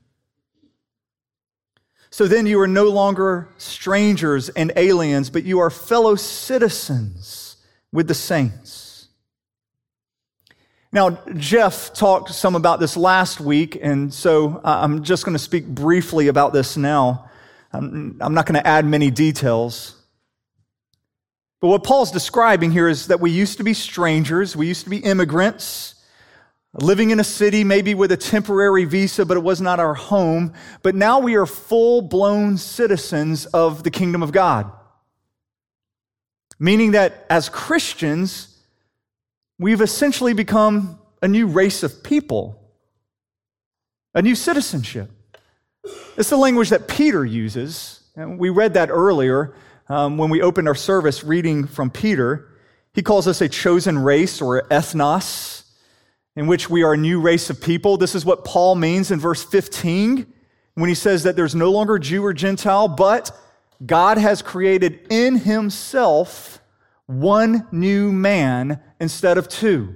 So 2.15 2.29
then 2.29 2.45
you 2.45 2.61
are 2.61 2.67
no 2.67 2.85
longer 2.85 3.49
strangers 3.57 4.47
and 4.47 4.71
aliens, 4.77 5.29
but 5.29 5.43
you 5.43 5.59
are 5.59 5.69
fellow 5.69 6.15
citizens 6.15 7.57
with 7.91 8.07
the 8.07 8.13
saints. 8.13 9.09
Now, 10.93 11.19
Jeff 11.35 11.93
talked 11.93 12.33
some 12.33 12.55
about 12.55 12.79
this 12.79 12.95
last 12.95 13.41
week, 13.41 13.77
and 13.81 14.13
so 14.13 14.61
uh, 14.63 14.79
I'm 14.81 15.03
just 15.03 15.25
going 15.25 15.33
to 15.33 15.43
speak 15.43 15.67
briefly 15.67 16.29
about 16.29 16.53
this 16.53 16.77
now. 16.77 17.29
I'm 17.73 18.15
not 18.17 18.45
going 18.45 18.61
to 18.61 18.65
add 18.65 18.85
many 18.85 19.11
details. 19.11 20.01
But 21.59 21.67
what 21.67 21.83
Paul's 21.83 22.11
describing 22.11 22.71
here 22.71 22.87
is 22.87 23.07
that 23.07 23.19
we 23.19 23.31
used 23.31 23.57
to 23.57 23.65
be 23.65 23.73
strangers, 23.73 24.55
we 24.55 24.67
used 24.67 24.85
to 24.85 24.89
be 24.89 24.99
immigrants, 24.99 25.94
living 26.81 27.11
in 27.11 27.19
a 27.19 27.23
city 27.23 27.63
maybe 27.63 27.93
with 27.93 28.11
a 28.11 28.17
temporary 28.17 28.85
visa, 28.85 29.25
but 29.25 29.37
it 29.37 29.43
was 29.43 29.61
not 29.61 29.79
our 29.79 29.93
home. 29.93 30.53
But 30.83 30.95
now 30.95 31.19
we 31.19 31.35
are 31.35 31.45
full 31.45 32.01
blown 32.01 32.57
citizens 32.57 33.45
of 33.47 33.83
the 33.83 33.91
kingdom 33.91 34.21
of 34.21 34.31
God. 34.31 34.71
Meaning 36.59 36.91
that 36.91 37.25
as 37.29 37.49
Christians, 37.49 38.57
we've 39.59 39.81
essentially 39.81 40.33
become 40.33 40.99
a 41.21 41.27
new 41.27 41.47
race 41.47 41.83
of 41.83 42.03
people, 42.03 42.61
a 44.13 44.21
new 44.21 44.35
citizenship. 44.35 45.09
It's 46.17 46.29
the 46.29 46.37
language 46.37 46.69
that 46.69 46.87
Peter 46.87 47.25
uses. 47.25 48.01
And 48.15 48.39
we 48.39 48.49
read 48.49 48.73
that 48.75 48.89
earlier 48.89 49.53
um, 49.89 50.17
when 50.17 50.29
we 50.29 50.41
opened 50.41 50.67
our 50.67 50.75
service 50.75 51.23
reading 51.23 51.67
from 51.67 51.89
Peter. 51.89 52.49
He 52.93 53.01
calls 53.01 53.27
us 53.27 53.41
a 53.41 53.49
chosen 53.49 53.99
race 53.99 54.41
or 54.41 54.61
ethnos, 54.69 55.64
in 56.35 56.47
which 56.47 56.69
we 56.69 56.83
are 56.83 56.93
a 56.93 56.97
new 56.97 57.19
race 57.19 57.49
of 57.49 57.61
people. 57.61 57.97
This 57.97 58.15
is 58.15 58.25
what 58.25 58.45
Paul 58.45 58.75
means 58.75 59.11
in 59.11 59.19
verse 59.19 59.43
15 59.43 60.31
when 60.75 60.89
he 60.89 60.95
says 60.95 61.23
that 61.23 61.35
there's 61.35 61.55
no 61.55 61.71
longer 61.71 61.97
Jew 61.97 62.23
or 62.23 62.33
Gentile, 62.33 62.87
but 62.87 63.31
God 63.85 64.17
has 64.17 64.41
created 64.41 65.07
in 65.09 65.37
himself 65.37 66.59
one 67.05 67.67
new 67.71 68.11
man 68.11 68.81
instead 68.99 69.37
of 69.37 69.47
two. 69.47 69.95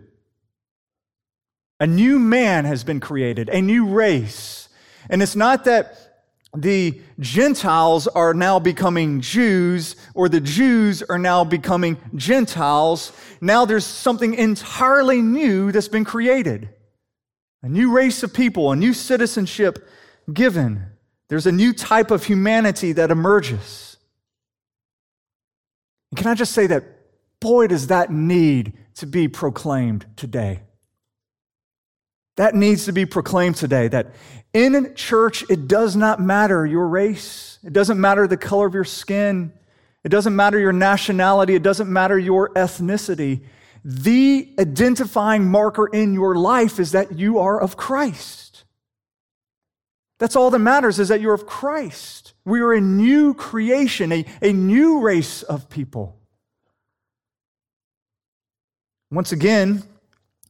A 1.80 1.88
new 1.88 2.20
man 2.20 2.66
has 2.66 2.84
been 2.84 3.00
created, 3.00 3.50
a 3.50 3.62
new 3.62 3.88
race. 3.88 4.70
And 5.10 5.22
it's 5.22 5.36
not 5.36 5.66
that 5.66 6.09
the 6.56 7.00
Gentiles 7.20 8.08
are 8.08 8.34
now 8.34 8.60
becoming 8.60 9.22
Jews, 9.22 9.96
or 10.16 10.30
the 10.30 10.42
Jews 10.42 11.04
are 11.04 11.20
now 11.20 11.44
becoming 11.44 11.98
Gentiles. 12.16 13.12
Now 13.40 13.66
there's 13.66 13.86
something 13.86 14.34
entirely 14.34 15.22
new 15.22 15.72
that's 15.72 15.88
been 15.88 16.06
created 16.06 16.70
a 17.62 17.68
new 17.68 17.92
race 17.92 18.24
of 18.24 18.34
people, 18.34 18.72
a 18.72 18.76
new 18.76 18.94
citizenship 18.94 19.86
given. 20.32 20.86
There's 21.28 21.46
a 21.46 21.52
new 21.52 21.74
type 21.74 22.10
of 22.10 22.24
humanity 22.24 22.94
that 22.94 23.12
emerges. 23.12 23.98
And 26.10 26.18
can 26.18 26.28
I 26.28 26.36
just 26.36 26.54
say 26.54 26.68
that, 26.68 26.84
boy, 27.42 27.68
does 27.68 27.88
that 27.88 28.12
need 28.12 28.78
to 28.96 29.06
be 29.06 29.28
proclaimed 29.28 30.06
today? 30.16 30.62
That 32.40 32.56
needs 32.56 32.86
to 32.86 32.94
be 32.94 33.06
proclaimed 33.06 33.58
today 33.58 33.90
that 33.90 34.14
in 34.54 34.96
church, 34.96 35.44
it 35.50 35.68
does 35.68 35.98
not 35.98 36.22
matter 36.22 36.66
your 36.66 36.88
race, 36.88 37.60
it 37.66 37.74
doesn't 37.74 38.00
matter 38.00 38.28
the 38.28 38.38
color 38.38 38.66
of 38.66 38.74
your 38.74 38.86
skin, 38.86 39.52
it 40.06 40.08
doesn't 40.08 40.34
matter 40.34 40.58
your 40.58 40.72
nationality, 40.72 41.56
it 41.56 41.64
doesn't 41.64 41.92
matter 41.92 42.18
your 42.18 42.54
ethnicity. 42.54 43.42
The 43.84 44.56
identifying 44.58 45.52
marker 45.52 45.88
in 45.88 46.14
your 46.14 46.34
life 46.34 46.80
is 46.80 46.94
that 46.94 47.12
you 47.12 47.40
are 47.40 47.60
of 47.60 47.76
Christ. 47.76 48.64
That's 50.18 50.38
all 50.38 50.50
that 50.50 50.60
matters 50.60 50.98
is 50.98 51.10
that 51.10 51.20
you're 51.20 51.34
of 51.34 51.46
Christ. 51.46 52.36
We 52.46 52.62
are 52.62 52.72
a 52.72 52.80
new 52.80 53.34
creation, 53.34 54.14
a, 54.14 54.26
a 54.42 54.54
new 54.54 55.02
race 55.02 55.44
of 55.44 55.70
people. 55.70 56.18
Once 59.12 59.34
again, 59.34 59.84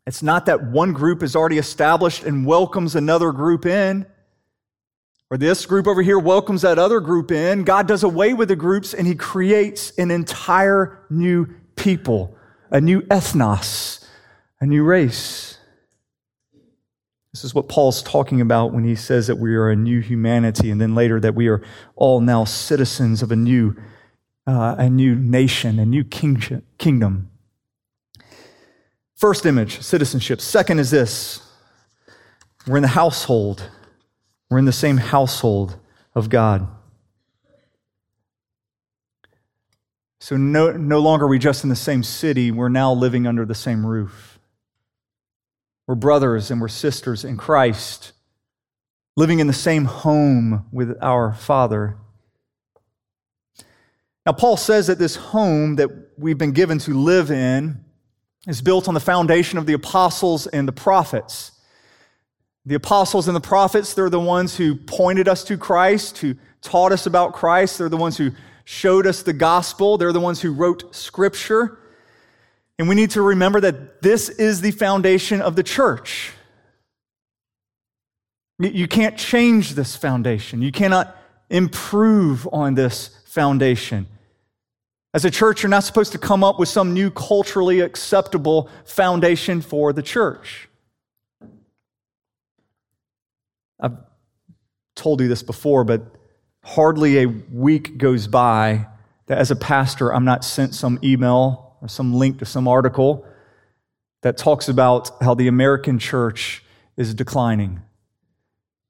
it's 0.10 0.24
not 0.24 0.48
that 0.48 0.64
one 0.64 0.92
group 0.92 1.22
is 1.22 1.36
already 1.36 1.60
established 1.60 2.24
and 2.24 2.44
welcomes 2.44 2.96
another 2.96 3.32
group 3.32 3.68
in, 3.68 4.08
or 5.30 5.38
this 5.38 5.68
group 5.68 5.86
over 5.86 6.02
here 6.02 6.18
welcomes 6.18 6.64
that 6.64 6.80
other 6.80 7.00
group 7.00 7.32
in. 7.32 7.64
God 7.64 7.88
does 7.88 8.02
away 8.02 8.34
with 8.34 8.48
the 8.48 8.56
groups 8.56 8.96
and 8.96 9.06
he 9.06 9.14
creates 9.14 9.92
an 10.00 10.10
entire 10.10 11.06
new 11.12 11.46
people, 11.76 12.36
a 12.72 12.82
new 12.82 13.02
ethnos, 13.02 14.04
a 14.60 14.66
new 14.66 14.84
race. 14.84 15.60
This 17.32 17.44
is 17.44 17.54
what 17.54 17.70
Paul's 17.70 18.02
talking 18.02 18.42
about 18.42 18.74
when 18.74 18.86
he 18.86 18.96
says 18.96 19.28
that 19.28 19.36
we 19.36 19.54
are 19.54 19.70
a 19.70 19.76
new 19.76 20.00
humanity, 20.00 20.72
and 20.72 20.82
then 20.82 20.96
later 20.96 21.20
that 21.20 21.36
we 21.36 21.50
are 21.50 21.62
all 21.96 22.20
now 22.20 22.46
citizens 22.46 23.22
of 23.22 23.32
a 23.32 23.36
new, 23.36 23.76
uh, 24.48 24.74
a 24.80 24.90
new 24.90 25.14
nation, 25.14 25.78
a 25.78 25.86
new 25.86 26.04
kingdom. 26.04 27.29
First 29.20 29.46
image, 29.46 29.82
citizenship. 29.82 30.40
Second 30.40 30.80
is 30.80 30.92
this 30.92 31.42
we're 32.66 32.78
in 32.78 32.84
the 32.84 32.88
household, 32.88 33.70
we're 34.50 34.60
in 34.60 34.64
the 34.64 34.72
same 34.72 34.96
household 34.96 35.78
of 36.16 36.30
God. 36.30 36.66
So 40.22 40.38
no, 40.38 40.72
no 40.72 41.00
longer 41.00 41.26
are 41.26 41.28
we 41.28 41.38
just 41.38 41.66
in 41.66 41.70
the 41.70 41.76
same 41.76 42.02
city, 42.02 42.50
we're 42.50 42.70
now 42.70 42.94
living 42.94 43.28
under 43.28 43.46
the 43.46 43.54
same 43.54 43.86
roof. 43.86 44.40
We're 45.86 45.96
brothers 45.96 46.50
and 46.50 46.62
we're 46.62 46.70
sisters 46.70 47.26
in 47.26 47.36
Christ, 47.36 48.14
living 49.18 49.40
in 49.40 49.48
the 49.48 49.54
same 49.54 49.84
home 49.84 50.66
with 50.72 50.98
our 51.02 51.34
Father. 51.34 51.98
Now, 54.26 54.32
Paul 54.32 54.56
says 54.56 54.88
that 54.88 54.98
this 54.98 55.18
home 55.18 55.76
that 55.76 55.90
we've 56.18 56.38
been 56.38 56.54
given 56.54 56.80
to 56.80 56.94
live 56.94 57.32
in 57.32 57.84
is 58.50 58.64
built 58.64 58.88
on 58.88 58.96
the 58.96 59.00
foundation 59.00 59.60
of 59.60 59.68
the 59.68 59.74
apostles 59.74 60.48
and 60.48 60.68
the 60.68 60.72
prophets. 60.72 61.52
The 62.66 62.74
apostles 62.74 63.28
and 63.28 63.36
the 63.36 63.42
prophets, 63.42 63.94
they're 63.94 64.10
the 64.10 64.20
ones 64.20 64.58
who 64.58 64.76
pointed 64.76 65.28
us 65.28 65.44
to 65.46 65.58
Christ, 65.58 66.18
who 66.18 66.36
taught 66.62 66.92
us 66.92 67.06
about 67.06 67.34
Christ. 67.34 67.78
They're 67.78 67.90
the 67.90 67.98
ones 67.98 68.18
who 68.18 68.32
showed 68.66 69.06
us 69.06 69.22
the 69.22 69.34
gospel. 69.34 70.00
They're 70.00 70.12
the 70.12 70.20
ones 70.20 70.42
who 70.42 70.52
wrote 70.52 70.96
scripture. 70.96 71.78
And 72.80 72.90
we 72.90 72.96
need 72.96 73.12
to 73.12 73.22
remember 73.22 73.62
that 73.62 74.02
this 74.02 74.30
is 74.30 74.62
the 74.62 74.72
foundation 74.72 75.42
of 75.42 75.56
the 75.56 75.64
church. 75.64 76.32
You 78.58 78.88
can't 78.88 79.16
change 79.16 79.76
this 79.76 79.96
foundation. 79.96 80.64
You 80.64 80.72
cannot 80.72 81.16
improve 81.52 82.48
on 82.52 82.74
this 82.74 83.12
foundation. 83.26 84.08
As 85.14 85.26
a 85.26 85.32
church, 85.32 85.64
you're 85.64 85.70
not 85.70 85.84
supposed 85.84 86.12
to 86.12 86.20
come 86.20 86.44
up 86.44 86.60
with 86.60 86.70
some 86.70 86.94
new 86.94 87.10
culturally 87.10 87.80
acceptable 87.80 88.70
foundation 88.86 89.62
for 89.62 89.92
the 89.92 90.04
church. 90.04 90.70
I've 93.80 93.98
told 94.96 95.22
you 95.22 95.28
this 95.28 95.42
before, 95.42 95.84
but 95.84 96.04
hardly 96.64 97.24
a 97.24 97.26
week 97.26 97.98
goes 97.98 98.28
by 98.28 98.88
that 99.26 99.40
as 99.40 99.50
a 99.50 99.56
pastor, 99.56 100.14
I'm 100.14 100.26
not 100.26 100.44
sent 100.44 100.76
some 100.76 101.00
email 101.04 101.78
or 101.82 101.88
some 101.88 102.14
link 102.14 102.40
to 102.40 102.46
some 102.46 102.68
article 102.68 103.26
that 104.22 104.38
talks 104.38 104.68
about 104.68 105.12
how 105.24 105.34
the 105.34 105.48
American 105.48 105.98
church 105.98 106.64
is 106.98 107.16
declining 107.16 107.82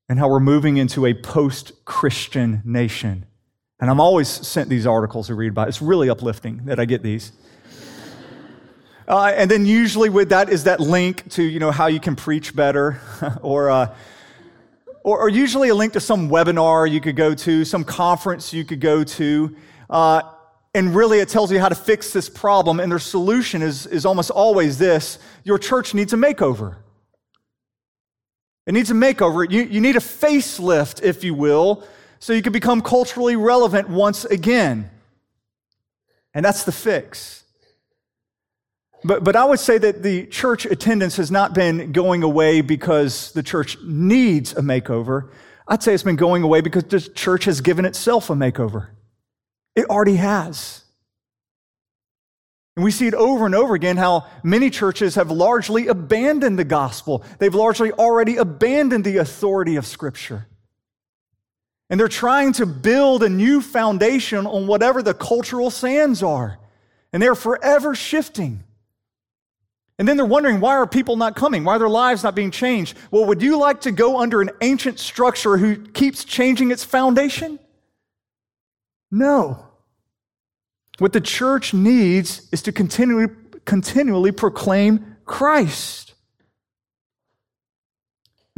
and 0.09 0.17
how 0.17 0.27
we're 0.27 0.39
moving 0.39 0.77
into 0.77 1.05
a 1.05 1.13
post 1.13 1.85
Christian 1.85 2.61
nation. 2.65 3.25
And 3.79 3.89
I'm 3.89 4.01
always 4.01 4.27
sent 4.27 4.67
these 4.69 4.85
articles 4.85 5.27
to 5.27 5.35
read 5.35 5.51
about. 5.51 5.69
It's 5.69 5.81
really 5.81 6.09
uplifting 6.09 6.65
that 6.65 6.79
I 6.79 6.85
get 6.85 7.01
these. 7.01 7.31
Uh, 9.07 9.33
and 9.35 9.49
then 9.49 9.65
usually 9.65 10.09
with 10.09 10.29
that 10.29 10.49
is 10.49 10.65
that 10.65 10.79
link 10.79 11.27
to 11.31 11.41
you 11.41 11.59
know 11.59 11.71
how 11.71 11.87
you 11.87 11.99
can 11.99 12.15
preach 12.15 12.55
better, 12.55 13.01
or, 13.41 13.71
uh, 13.71 13.95
or, 15.03 15.21
or 15.21 15.29
usually 15.29 15.69
a 15.69 15.75
link 15.75 15.93
to 15.93 15.99
some 15.99 16.29
webinar 16.29 16.89
you 16.89 17.01
could 17.01 17.15
go 17.15 17.33
to, 17.33 17.65
some 17.65 17.83
conference 17.83 18.53
you 18.53 18.63
could 18.63 18.79
go 18.79 19.03
to, 19.03 19.55
uh, 19.89 20.21
and 20.75 20.93
really 20.93 21.17
it 21.17 21.29
tells 21.29 21.51
you 21.51 21.59
how 21.59 21.69
to 21.69 21.75
fix 21.75 22.13
this 22.13 22.29
problem. 22.29 22.79
And 22.79 22.91
their 22.91 22.99
solution 22.99 23.63
is 23.63 23.87
is 23.87 24.05
almost 24.05 24.29
always 24.29 24.77
this: 24.77 25.17
your 25.43 25.57
church 25.57 25.95
needs 25.95 26.13
a 26.13 26.17
makeover. 26.17 26.75
It 28.67 28.73
needs 28.73 28.91
a 28.91 28.93
makeover. 28.93 29.49
You, 29.49 29.63
you 29.63 29.81
need 29.81 29.95
a 29.95 29.99
facelift, 30.01 31.01
if 31.01 31.23
you 31.23 31.33
will, 31.33 31.83
so 32.19 32.33
you 32.33 32.41
can 32.41 32.53
become 32.53 32.81
culturally 32.81 33.35
relevant 33.35 33.89
once 33.89 34.25
again. 34.25 34.89
And 36.33 36.45
that's 36.45 36.63
the 36.63 36.71
fix. 36.71 37.43
But, 39.03 39.23
but 39.23 39.35
I 39.35 39.45
would 39.45 39.59
say 39.59 39.77
that 39.77 40.03
the 40.03 40.25
church 40.27 40.65
attendance 40.65 41.15
has 41.15 41.31
not 41.31 41.53
been 41.53 41.93
going 41.93 42.21
away 42.21 42.61
because 42.61 43.31
the 43.31 43.43
church 43.43 43.77
needs 43.81 44.51
a 44.51 44.61
makeover. 44.61 45.29
I'd 45.67 45.81
say 45.81 45.93
it's 45.93 46.03
been 46.03 46.17
going 46.17 46.43
away 46.43 46.61
because 46.61 46.83
the 46.83 46.99
church 46.99 47.45
has 47.45 47.61
given 47.61 47.85
itself 47.85 48.29
a 48.29 48.33
makeover. 48.33 48.89
It 49.75 49.85
already 49.85 50.15
has. 50.15 50.83
And 52.75 52.83
we 52.83 52.91
see 52.91 53.07
it 53.07 53.13
over 53.13 53.45
and 53.45 53.55
over 53.55 53.75
again 53.75 53.97
how 53.97 54.25
many 54.43 54.69
churches 54.69 55.15
have 55.15 55.31
largely 55.31 55.87
abandoned 55.87 56.59
the 56.59 56.63
gospel. 56.63 57.23
They've 57.37 57.53
largely 57.53 57.91
already 57.93 58.37
abandoned 58.37 59.05
the 59.05 59.17
authority 59.17 59.75
of 59.75 59.85
Scripture. 59.85 60.47
And 61.89 61.99
they're 61.99 62.07
trying 62.07 62.53
to 62.53 62.65
build 62.65 63.23
a 63.23 63.29
new 63.29 63.61
foundation 63.61 64.45
on 64.45 64.67
whatever 64.67 65.01
the 65.01 65.13
cultural 65.13 65.71
sands 65.71 66.21
are. 66.21 66.59
And 67.11 67.21
they're 67.21 67.35
forever 67.35 67.95
shifting. 67.95 68.63
And 69.97 70.07
then 70.07 70.15
they're 70.15 70.25
wondering 70.25 70.59
why 70.59 70.75
are 70.75 70.87
people 70.87 71.17
not 71.17 71.35
coming? 71.35 71.63
Why 71.63 71.75
are 71.75 71.79
their 71.79 71.89
lives 71.89 72.23
not 72.23 72.35
being 72.35 72.51
changed? 72.51 72.95
Well, 73.11 73.25
would 73.25 73.41
you 73.41 73.57
like 73.57 73.81
to 73.81 73.91
go 73.91 74.19
under 74.19 74.41
an 74.41 74.51
ancient 74.61 74.99
structure 74.99 75.57
who 75.57 75.75
keeps 75.75 76.23
changing 76.23 76.71
its 76.71 76.83
foundation? 76.83 77.59
No. 79.11 79.65
What 80.99 81.11
the 81.13 81.21
church 81.21 81.73
needs 81.73 82.47
is 82.51 82.61
to 82.63 82.71
continually, 82.71 83.33
continually 83.65 84.31
proclaim 84.31 85.17
Christ. 85.25 86.08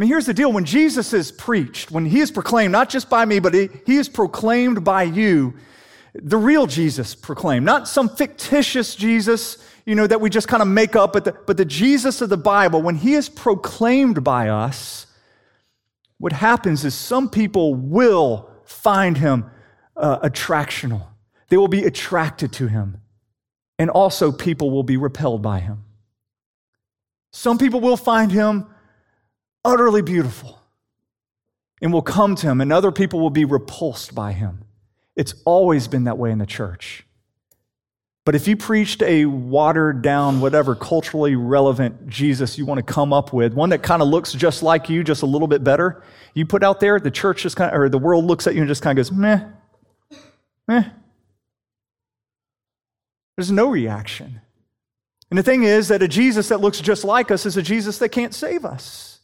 Mean, 0.02 0.10
here's 0.10 0.26
the 0.26 0.34
deal 0.34 0.52
when 0.52 0.66
Jesus 0.66 1.14
is 1.14 1.32
preached, 1.32 1.92
when 1.92 2.06
he 2.06 2.20
is 2.20 2.32
proclaimed, 2.32 2.72
not 2.72 2.90
just 2.90 3.10
by 3.10 3.24
me, 3.24 3.40
but 3.40 3.54
he, 3.54 3.70
he 3.86 3.98
is 3.98 4.10
proclaimed 4.10 4.84
by 4.84 5.04
you, 5.04 5.54
the 6.14 6.38
real 6.38 6.68
Jesus 6.68 7.16
proclaimed, 7.16 7.66
not 7.66 7.88
some 7.88 8.10
fictitious 8.10 8.96
Jesus 8.96 9.58
you 9.86 9.96
know, 9.96 10.08
that 10.08 10.22
we 10.22 10.30
just 10.30 10.48
kind 10.48 10.62
of 10.62 10.68
make 10.68 10.96
up, 10.96 11.14
but 11.14 11.26
the, 11.26 11.32
but 11.46 11.58
the 11.58 11.66
Jesus 11.66 12.22
of 12.22 12.30
the 12.30 12.38
Bible, 12.38 12.82
when 12.82 12.96
he 12.96 13.14
is 13.14 13.30
proclaimed 13.30 14.24
by 14.24 14.50
us, 14.50 15.08
what 16.18 16.34
happens 16.34 16.86
is 16.86 16.94
some 16.94 17.30
people 17.30 17.74
will 17.74 18.50
find 18.64 19.18
him 19.18 19.50
uh, 19.98 20.20
attractional. 20.20 21.08
They 21.50 21.58
will 21.58 21.68
be 21.68 21.84
attracted 21.84 22.54
to 22.54 22.68
him. 22.68 23.02
And 23.80 23.90
also, 23.90 24.32
people 24.32 24.70
will 24.70 24.84
be 24.84 24.98
repelled 24.98 25.42
by 25.42 25.60
him. 25.60 25.84
Some 27.32 27.58
people 27.58 27.82
will 27.82 27.98
find 27.98 28.32
him 28.32 28.68
utterly 29.64 30.02
beautiful 30.02 30.60
and 31.82 31.92
will 31.92 32.02
come 32.02 32.36
to 32.36 32.48
him, 32.48 32.62
and 32.62 32.72
other 32.72 32.92
people 32.92 33.20
will 33.20 33.30
be 33.30 33.46
repulsed 33.46 34.14
by 34.14 34.34
him. 34.34 34.66
It's 35.16 35.34
always 35.46 35.88
been 35.88 36.04
that 36.06 36.18
way 36.18 36.32
in 36.32 36.38
the 36.38 36.46
church. 36.46 37.06
But 38.24 38.36
if 38.36 38.48
you 38.48 38.56
preached 38.56 39.02
a 39.02 39.26
watered 39.26 40.04
down, 40.04 40.42
whatever 40.42 40.76
culturally 40.76 41.36
relevant 41.36 42.08
Jesus 42.08 42.56
you 42.58 42.66
want 42.68 42.78
to 42.78 42.94
come 42.94 43.12
up 43.12 43.34
with, 43.34 43.54
one 43.54 43.70
that 43.70 43.82
kind 43.82 44.02
of 44.02 44.10
looks 44.10 44.32
just 44.34 44.62
like 44.62 44.90
you, 44.90 45.04
just 45.04 45.24
a 45.24 45.26
little 45.26 45.48
bit 45.48 45.64
better, 45.64 46.04
you 46.36 46.46
put 46.46 46.64
out 46.64 46.80
there, 46.80 47.00
the 47.00 47.10
church 47.10 47.42
just 47.42 47.56
kind 47.56 47.74
of, 47.74 47.82
or 47.82 47.90
the 47.90 47.98
world 47.98 48.26
looks 48.26 48.46
at 48.46 48.54
you 48.54 48.62
and 48.62 48.68
just 48.68 48.84
kind 48.84 48.98
of 48.98 49.04
goes, 49.04 49.12
meh, 49.12 49.44
meh. 50.68 50.84
There's 53.36 53.52
no 53.52 53.70
reaction. 53.70 54.40
And 55.32 55.38
the 55.38 55.44
thing 55.44 55.64
is 55.64 55.88
that 55.88 56.04
a 56.04 56.08
Jesus 56.08 56.50
that 56.50 56.62
looks 56.62 56.80
just 56.80 57.04
like 57.04 57.32
us 57.32 57.48
is 57.48 57.58
a 57.58 57.64
Jesus 57.64 57.98
that 57.98 58.10
can't 58.10 58.36
save 58.36 58.66
us. 58.66 59.21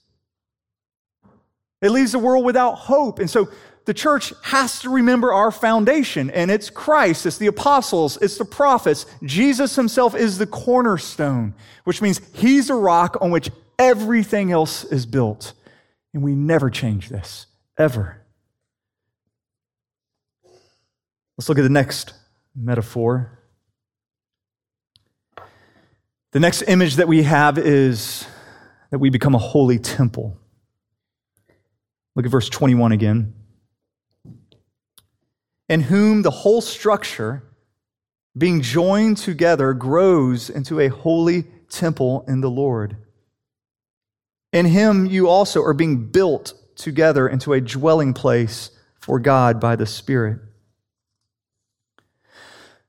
It 1.81 1.91
leaves 1.91 2.11
the 2.11 2.19
world 2.19 2.43
without 2.43 2.75
hope. 2.75 3.19
And 3.19 3.29
so 3.29 3.49
the 3.85 3.93
church 3.93 4.33
has 4.43 4.81
to 4.81 4.89
remember 4.89 5.31
our 5.31 5.51
foundation, 5.51 6.29
and 6.31 6.51
it's 6.51 6.69
Christ, 6.69 7.25
it's 7.25 7.37
the 7.37 7.47
apostles, 7.47 8.17
it's 8.21 8.37
the 8.37 8.45
prophets. 8.45 9.05
Jesus 9.23 9.75
himself 9.75 10.13
is 10.13 10.37
the 10.37 10.47
cornerstone, 10.47 11.53
which 11.85 12.01
means 12.01 12.19
he's 12.33 12.69
a 12.69 12.75
rock 12.75 13.17
on 13.21 13.31
which 13.31 13.49
everything 13.79 14.51
else 14.51 14.83
is 14.83 15.05
built. 15.05 15.53
And 16.13 16.21
we 16.21 16.35
never 16.35 16.69
change 16.69 17.09
this, 17.09 17.45
ever. 17.77 18.21
Let's 21.37 21.47
look 21.47 21.59
at 21.59 21.63
the 21.63 21.69
next 21.69 22.13
metaphor. 22.55 23.39
The 26.31 26.39
next 26.39 26.63
image 26.63 26.95
that 26.95 27.07
we 27.07 27.23
have 27.23 27.57
is 27.57 28.27
that 28.91 28.99
we 28.99 29.09
become 29.09 29.33
a 29.33 29.39
holy 29.39 29.79
temple. 29.79 30.37
Look 32.17 32.25
at 32.25 32.31
verse 32.31 32.49
21 32.49 32.91
again 32.91 33.33
in 35.69 35.81
whom 35.81 36.23
the 36.23 36.31
whole 36.31 36.61
structure, 36.61 37.43
being 38.37 38.61
joined 38.61 39.17
together, 39.17 39.73
grows 39.73 40.49
into 40.49 40.79
a 40.79 40.87
holy 40.87 41.43
temple 41.69 42.23
in 42.27 42.41
the 42.41 42.49
Lord. 42.49 42.97
In 44.53 44.65
him 44.65 45.05
you 45.05 45.27
also 45.27 45.61
are 45.61 45.73
being 45.73 46.07
built 46.07 46.53
together 46.75 47.27
into 47.27 47.53
a 47.53 47.61
dwelling 47.61 48.13
place 48.13 48.71
for 48.99 49.19
God 49.19 49.59
by 49.59 49.75
the 49.75 49.85
Spirit. 49.85 50.39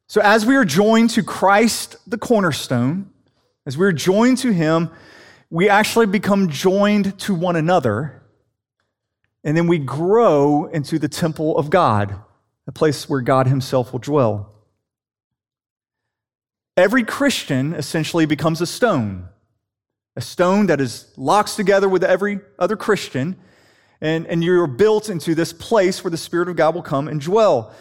So, 0.07 0.23
as 0.23 0.47
we 0.47 0.57
are 0.57 0.65
joined 0.65 1.11
to 1.11 1.23
Christ, 1.23 1.97
the 2.07 2.17
cornerstone, 2.17 3.11
as 3.67 3.77
we're 3.77 3.93
joined 3.93 4.39
to 4.39 4.53
him, 4.53 4.91
we 5.51 5.69
actually 5.69 6.07
become 6.07 6.49
joined 6.49 7.19
to 7.21 7.35
one 7.35 7.57
another, 7.57 8.18
and 9.49 9.57
then 9.57 9.67
we 9.67 9.79
grow 9.79 10.67
into 10.67 10.99
the 10.99 11.09
temple 11.09 11.57
of 11.57 11.71
God 11.71 12.15
a 12.67 12.71
place 12.71 13.09
where 13.09 13.23
God 13.23 13.47
Himself 13.47 13.93
will 13.93 13.99
dwell. 13.99 14.53
Every 16.77 17.03
Christian 17.03 17.73
essentially 17.73 18.27
becomes 18.27 18.61
a 18.61 18.67
stone, 18.67 19.31
a 20.17 20.21
stone 20.21 20.67
that 20.67 20.83
is 20.83 21.11
locks 21.17 21.57
together 21.57 21.89
with 21.89 22.05
every 22.05 22.41
other 22.59 22.77
Christian, 22.77 23.39
and, 24.03 24.27
and 24.27 24.45
you're 24.45 24.67
built 24.67 25.09
into 25.09 25.35
this 25.35 25.55
place 25.55 26.05
where 26.05 26.11
the 26.11 26.19
Spirit 26.19 26.51
of 26.51 26.57
God 26.57 26.75
will 26.75 26.83
come 26.83 27.09
and 27.09 27.19
dwell. 27.19 27.73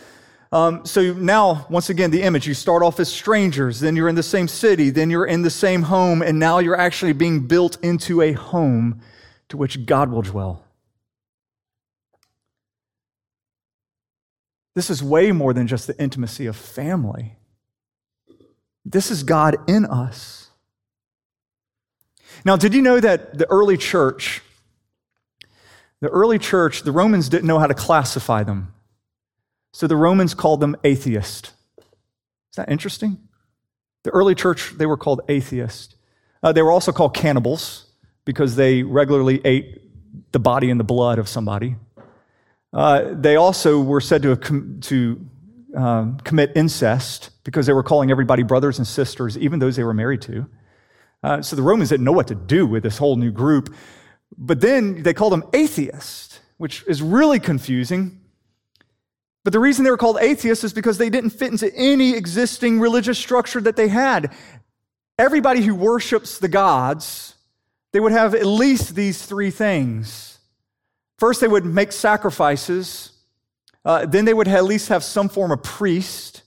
Um, 0.54 0.86
so 0.86 1.12
now, 1.12 1.68
once 1.70 1.90
again, 1.90 2.12
the 2.12 2.22
image 2.22 2.48
you 2.48 2.54
start 2.54 2.82
off 2.82 2.98
as 3.02 3.12
strangers, 3.12 3.82
then 3.82 3.98
you're 3.98 4.08
in 4.08 4.16
the 4.16 4.24
same 4.24 4.48
city, 4.48 4.90
then 4.90 5.10
you're 5.10 5.26
in 5.26 5.42
the 5.42 5.50
same 5.50 5.82
home, 5.82 6.22
and 6.22 6.40
now 6.40 6.60
you're 6.60 6.80
actually 6.80 7.12
being 7.12 7.46
built 7.46 7.78
into 7.84 8.22
a 8.22 8.32
home 8.32 9.02
to 9.50 9.58
which 9.58 9.86
God 9.86 10.10
will 10.12 10.22
dwell. 10.22 10.64
This 14.78 14.92
is 14.92 15.02
way 15.02 15.32
more 15.32 15.54
than 15.54 15.66
just 15.66 15.88
the 15.88 16.00
intimacy 16.00 16.46
of 16.46 16.56
family. 16.56 17.36
This 18.86 19.10
is 19.10 19.24
God 19.24 19.56
in 19.68 19.88
us. 19.88 20.52
Now, 22.46 22.58
did 22.58 22.76
you 22.76 22.84
know 22.84 23.00
that 23.00 23.40
the 23.40 23.50
early 23.50 23.76
church, 23.76 24.44
the 26.00 26.10
early 26.10 26.38
church, 26.38 26.84
the 26.84 26.92
Romans 26.92 27.28
didn't 27.28 27.48
know 27.48 27.58
how 27.58 27.66
to 27.66 27.74
classify 27.74 28.44
them. 28.44 28.72
So 29.74 29.88
the 29.88 29.96
Romans 29.96 30.36
called 30.36 30.60
them 30.60 30.76
atheist. 30.84 31.54
Is 31.80 32.58
that 32.58 32.70
interesting? 32.70 33.18
The 34.04 34.12
early 34.12 34.36
church, 34.36 34.74
they 34.78 34.86
were 34.86 34.96
called 34.96 35.22
atheist. 35.28 35.96
Uh, 36.44 36.52
they 36.52 36.62
were 36.62 36.72
also 36.72 36.92
called 36.92 37.16
cannibals 37.16 37.88
because 38.26 38.56
they 38.56 38.84
regularly 38.84 39.42
ate 39.44 39.82
the 40.34 40.40
body 40.40 40.70
and 40.70 40.80
the 40.80 40.84
blood 40.84 41.18
of 41.18 41.28
somebody. 41.28 41.78
Uh, 42.74 43.14
they 43.14 43.36
also 43.36 43.82
were 43.82 44.02
said 44.02 44.22
to, 44.24 44.36
com- 44.36 44.80
to 44.82 45.26
um, 45.76 46.18
commit 46.24 46.52
incest 46.56 47.30
because 47.44 47.66
they 47.66 47.74
were 47.74 47.84
calling 47.84 48.12
everybody 48.12 48.44
brothers 48.44 48.78
and 48.78 48.88
sisters, 48.88 49.38
even 49.38 49.60
those 49.60 49.76
they 49.76 49.84
were 49.84 49.94
married 49.94 50.22
to. 50.24 50.48
Uh, 51.24 51.42
so 51.42 51.56
the 51.56 51.62
Romans 51.62 51.90
didn't 51.90 52.04
know 52.04 52.12
what 52.12 52.28
to 52.28 52.36
do 52.36 52.66
with 52.68 52.84
this 52.84 52.98
whole 52.98 53.16
new 53.16 53.32
group. 53.32 53.74
But 54.38 54.62
then 54.62 55.04
they 55.04 55.14
called 55.14 55.34
them 55.34 55.44
atheists, 55.54 56.40
which 56.58 56.84
is 56.88 57.02
really 57.02 57.40
confusing. 57.40 58.20
But 59.44 59.54
the 59.54 59.60
reason 59.60 59.86
they 59.86 59.92
were 59.92 59.98
called 59.98 60.18
atheists 60.20 60.64
is 60.64 60.74
because 60.74 60.98
they 60.98 61.10
didn't 61.10 61.30
fit 61.30 61.52
into 61.52 61.74
any 61.74 62.14
existing 62.16 62.80
religious 62.80 63.18
structure 63.18 63.62
that 63.62 63.78
they 63.78 63.88
had. 63.88 64.34
Everybody 65.18 65.62
who 65.62 65.74
worships 65.74 66.38
the 66.38 66.50
gods, 66.50 67.36
they 67.94 68.00
would 68.00 68.12
have 68.12 68.36
at 68.36 68.46
least 68.46 68.94
these 68.94 69.26
three 69.26 69.50
things 69.50 70.37
First, 71.18 71.42
they 71.42 71.48
would 71.48 71.66
make 71.66 71.92
sacrifices. 71.92 73.12
Uh, 73.84 74.06
then 74.06 74.26
they 74.26 74.34
would 74.34 74.48
at 74.48 74.64
least 74.64 74.90
have 74.90 75.04
some 75.04 75.30
form 75.30 75.52
of 75.52 75.64
priest. 75.64 76.44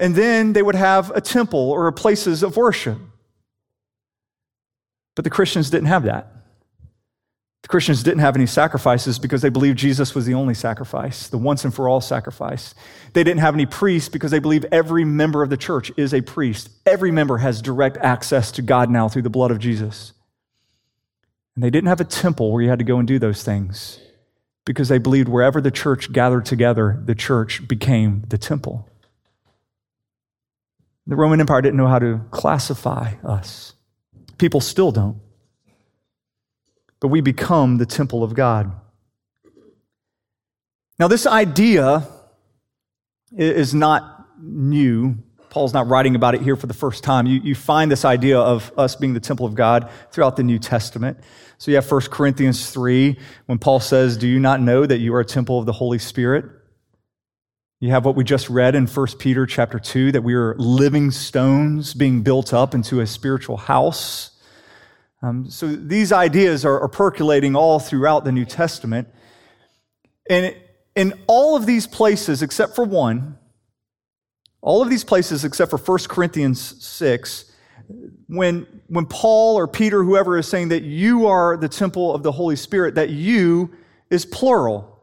And 0.00 0.14
then 0.14 0.52
they 0.52 0.62
would 0.62 0.74
have 0.74 1.10
a 1.10 1.20
temple 1.20 1.70
or 1.70 1.90
places 1.92 2.42
of 2.42 2.56
worship. 2.56 2.98
But 5.14 5.24
the 5.24 5.30
Christians 5.30 5.70
didn't 5.70 5.88
have 5.88 6.04
that. 6.04 6.32
The 7.62 7.68
Christians 7.68 8.02
didn't 8.02 8.20
have 8.20 8.36
any 8.36 8.46
sacrifices 8.46 9.18
because 9.18 9.42
they 9.42 9.48
believed 9.48 9.78
Jesus 9.78 10.14
was 10.14 10.24
the 10.24 10.34
only 10.34 10.54
sacrifice, 10.54 11.28
the 11.28 11.38
once 11.38 11.64
and 11.64 11.74
for 11.74 11.88
all 11.88 12.00
sacrifice. 12.00 12.74
They 13.14 13.24
didn't 13.24 13.40
have 13.40 13.54
any 13.54 13.66
priests 13.66 14.08
because 14.08 14.30
they 14.30 14.38
believe 14.38 14.64
every 14.70 15.04
member 15.04 15.42
of 15.42 15.50
the 15.50 15.56
church 15.56 15.90
is 15.96 16.14
a 16.14 16.20
priest. 16.20 16.70
Every 16.86 17.10
member 17.10 17.38
has 17.38 17.60
direct 17.60 17.96
access 17.98 18.52
to 18.52 18.62
God 18.62 18.90
now 18.90 19.08
through 19.08 19.22
the 19.22 19.30
blood 19.30 19.50
of 19.50 19.58
Jesus. 19.58 20.12
And 21.58 21.62
they 21.64 21.70
didn't 21.70 21.88
have 21.88 22.00
a 22.00 22.04
temple 22.04 22.52
where 22.52 22.62
you 22.62 22.68
had 22.68 22.78
to 22.78 22.84
go 22.84 23.00
and 23.00 23.08
do 23.08 23.18
those 23.18 23.42
things 23.42 23.98
because 24.64 24.88
they 24.88 24.98
believed 24.98 25.28
wherever 25.28 25.60
the 25.60 25.72
church 25.72 26.12
gathered 26.12 26.44
together, 26.44 27.02
the 27.04 27.16
church 27.16 27.66
became 27.66 28.22
the 28.28 28.38
temple. 28.38 28.88
The 31.08 31.16
Roman 31.16 31.40
Empire 31.40 31.60
didn't 31.60 31.76
know 31.76 31.88
how 31.88 31.98
to 31.98 32.20
classify 32.30 33.14
us. 33.24 33.74
People 34.38 34.60
still 34.60 34.92
don't. 34.92 35.18
But 37.00 37.08
we 37.08 37.22
become 37.22 37.78
the 37.78 37.86
temple 37.86 38.22
of 38.22 38.34
God. 38.34 38.70
Now, 40.96 41.08
this 41.08 41.26
idea 41.26 42.06
is 43.36 43.74
not 43.74 44.28
new. 44.40 45.16
Paul's 45.50 45.74
not 45.74 45.88
writing 45.88 46.14
about 46.14 46.36
it 46.36 46.42
here 46.42 46.54
for 46.54 46.68
the 46.68 46.74
first 46.74 47.02
time. 47.02 47.26
You, 47.26 47.40
you 47.40 47.56
find 47.56 47.90
this 47.90 48.04
idea 48.04 48.38
of 48.38 48.70
us 48.78 48.94
being 48.94 49.14
the 49.14 49.18
temple 49.18 49.44
of 49.44 49.56
God 49.56 49.90
throughout 50.12 50.36
the 50.36 50.44
New 50.44 50.60
Testament. 50.60 51.18
So 51.58 51.72
you 51.72 51.76
have 51.76 51.90
1 51.90 52.02
Corinthians 52.02 52.70
3, 52.70 53.18
when 53.46 53.58
Paul 53.58 53.80
says, 53.80 54.16
Do 54.16 54.28
you 54.28 54.38
not 54.38 54.60
know 54.60 54.86
that 54.86 54.98
you 54.98 55.12
are 55.14 55.20
a 55.20 55.24
temple 55.24 55.58
of 55.58 55.66
the 55.66 55.72
Holy 55.72 55.98
Spirit? 55.98 56.44
You 57.80 57.90
have 57.90 58.04
what 58.04 58.14
we 58.14 58.22
just 58.22 58.48
read 58.48 58.76
in 58.76 58.86
1 58.86 59.06
Peter 59.18 59.44
chapter 59.44 59.80
2, 59.80 60.12
that 60.12 60.22
we 60.22 60.34
are 60.34 60.54
living 60.56 61.10
stones 61.10 61.94
being 61.94 62.22
built 62.22 62.54
up 62.54 62.74
into 62.74 63.00
a 63.00 63.06
spiritual 63.06 63.56
house. 63.56 64.30
Um, 65.20 65.50
so 65.50 65.66
these 65.66 66.12
ideas 66.12 66.64
are, 66.64 66.80
are 66.80 66.88
percolating 66.88 67.56
all 67.56 67.80
throughout 67.80 68.24
the 68.24 68.32
New 68.32 68.44
Testament. 68.44 69.08
And 70.30 70.54
in 70.94 71.20
all 71.26 71.56
of 71.56 71.66
these 71.66 71.88
places, 71.88 72.40
except 72.40 72.76
for 72.76 72.84
one, 72.84 73.36
all 74.60 74.80
of 74.80 74.90
these 74.90 75.04
places 75.04 75.44
except 75.44 75.70
for 75.70 75.78
1 75.78 75.98
Corinthians 76.08 76.84
6, 76.84 77.47
when, 78.26 78.66
when 78.88 79.06
Paul 79.06 79.56
or 79.56 79.66
Peter, 79.66 80.02
whoever 80.02 80.36
is 80.36 80.46
saying 80.46 80.68
that 80.68 80.82
you 80.82 81.26
are 81.26 81.56
the 81.56 81.68
temple 81.68 82.14
of 82.14 82.22
the 82.22 82.32
Holy 82.32 82.56
Spirit, 82.56 82.94
that 82.96 83.10
you 83.10 83.70
is 84.10 84.24
plural. 84.24 84.98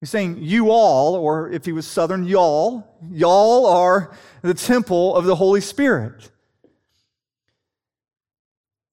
He's 0.00 0.10
saying 0.10 0.38
you 0.40 0.70
all, 0.70 1.14
or 1.14 1.50
if 1.50 1.64
he 1.64 1.72
was 1.72 1.86
Southern, 1.86 2.24
y'all, 2.24 2.98
y'all 3.10 3.66
are 3.66 4.16
the 4.42 4.54
temple 4.54 5.14
of 5.14 5.24
the 5.24 5.36
Holy 5.36 5.60
Spirit. 5.60 6.30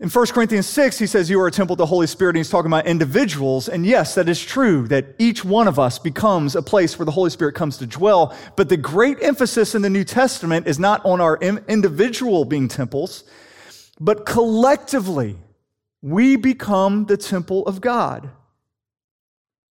In 0.01 0.07
1 0.07 0.27
Corinthians 0.27 0.65
6, 0.65 0.97
he 0.97 1.07
says, 1.07 1.29
You 1.29 1.41
are 1.41 1.47
a 1.47 1.51
temple 1.51 1.73
of 1.73 1.77
the 1.77 1.85
Holy 1.85 2.07
Spirit, 2.07 2.31
and 2.31 2.38
he's 2.38 2.49
talking 2.49 2.71
about 2.71 2.88
individuals. 2.88 3.67
And 3.67 3.85
yes, 3.85 4.15
that 4.15 4.29
is 4.29 4.41
true, 4.41 4.88
that 4.88 5.07
each 5.17 5.43
one 5.43 5.67
of 5.67 5.77
us 5.77 5.99
becomes 5.99 6.55
a 6.55 6.62
place 6.62 6.97
where 6.97 7.05
the 7.05 7.12
Holy 7.12 7.29
Spirit 7.29 7.53
comes 7.53 7.77
to 7.79 7.85
dwell. 7.85 8.33
But 8.55 8.69
the 8.69 8.77
great 8.77 9.21
emphasis 9.21 9.75
in 9.75 9.81
the 9.81 9.89
New 9.89 10.05
Testament 10.05 10.67
is 10.67 10.79
not 10.79 11.05
on 11.05 11.19
our 11.19 11.38
individual 11.38 12.45
being 12.45 12.69
temples, 12.69 13.25
but 13.99 14.25
collectively, 14.25 15.35
we 16.01 16.38
become 16.38 17.05
the 17.05 17.17
temple 17.17 17.65
of 17.67 17.81
God. 17.81 18.29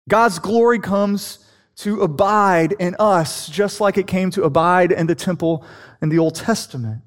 God's 0.08 0.40
glory 0.40 0.80
comes 0.80 1.38
to 1.76 2.00
abide 2.00 2.72
in 2.80 2.96
us, 2.98 3.48
just 3.48 3.80
like 3.80 3.96
it 3.96 4.08
came 4.08 4.30
to 4.32 4.42
abide 4.42 4.90
in 4.90 5.06
the 5.06 5.14
temple 5.14 5.64
in 6.02 6.08
the 6.08 6.18
Old 6.18 6.34
Testament. 6.34 7.02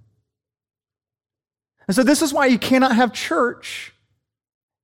And 1.89 1.95
so, 1.95 2.03
this 2.03 2.21
is 2.21 2.31
why 2.31 2.45
you 2.45 2.59
cannot 2.59 2.95
have 2.95 3.11
church 3.13 3.95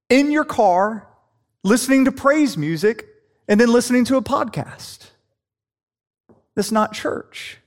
in 0.10 0.32
your 0.32 0.44
car 0.44 1.08
listening 1.64 2.06
to 2.06 2.12
praise 2.12 2.58
music 2.58 3.06
and 3.48 3.62
then 3.62 3.72
listening 3.72 4.06
to 4.06 4.18
a 4.18 4.24
podcast. 4.24 5.12
That's 6.56 6.72
not 6.72 6.94
church. 6.94 7.60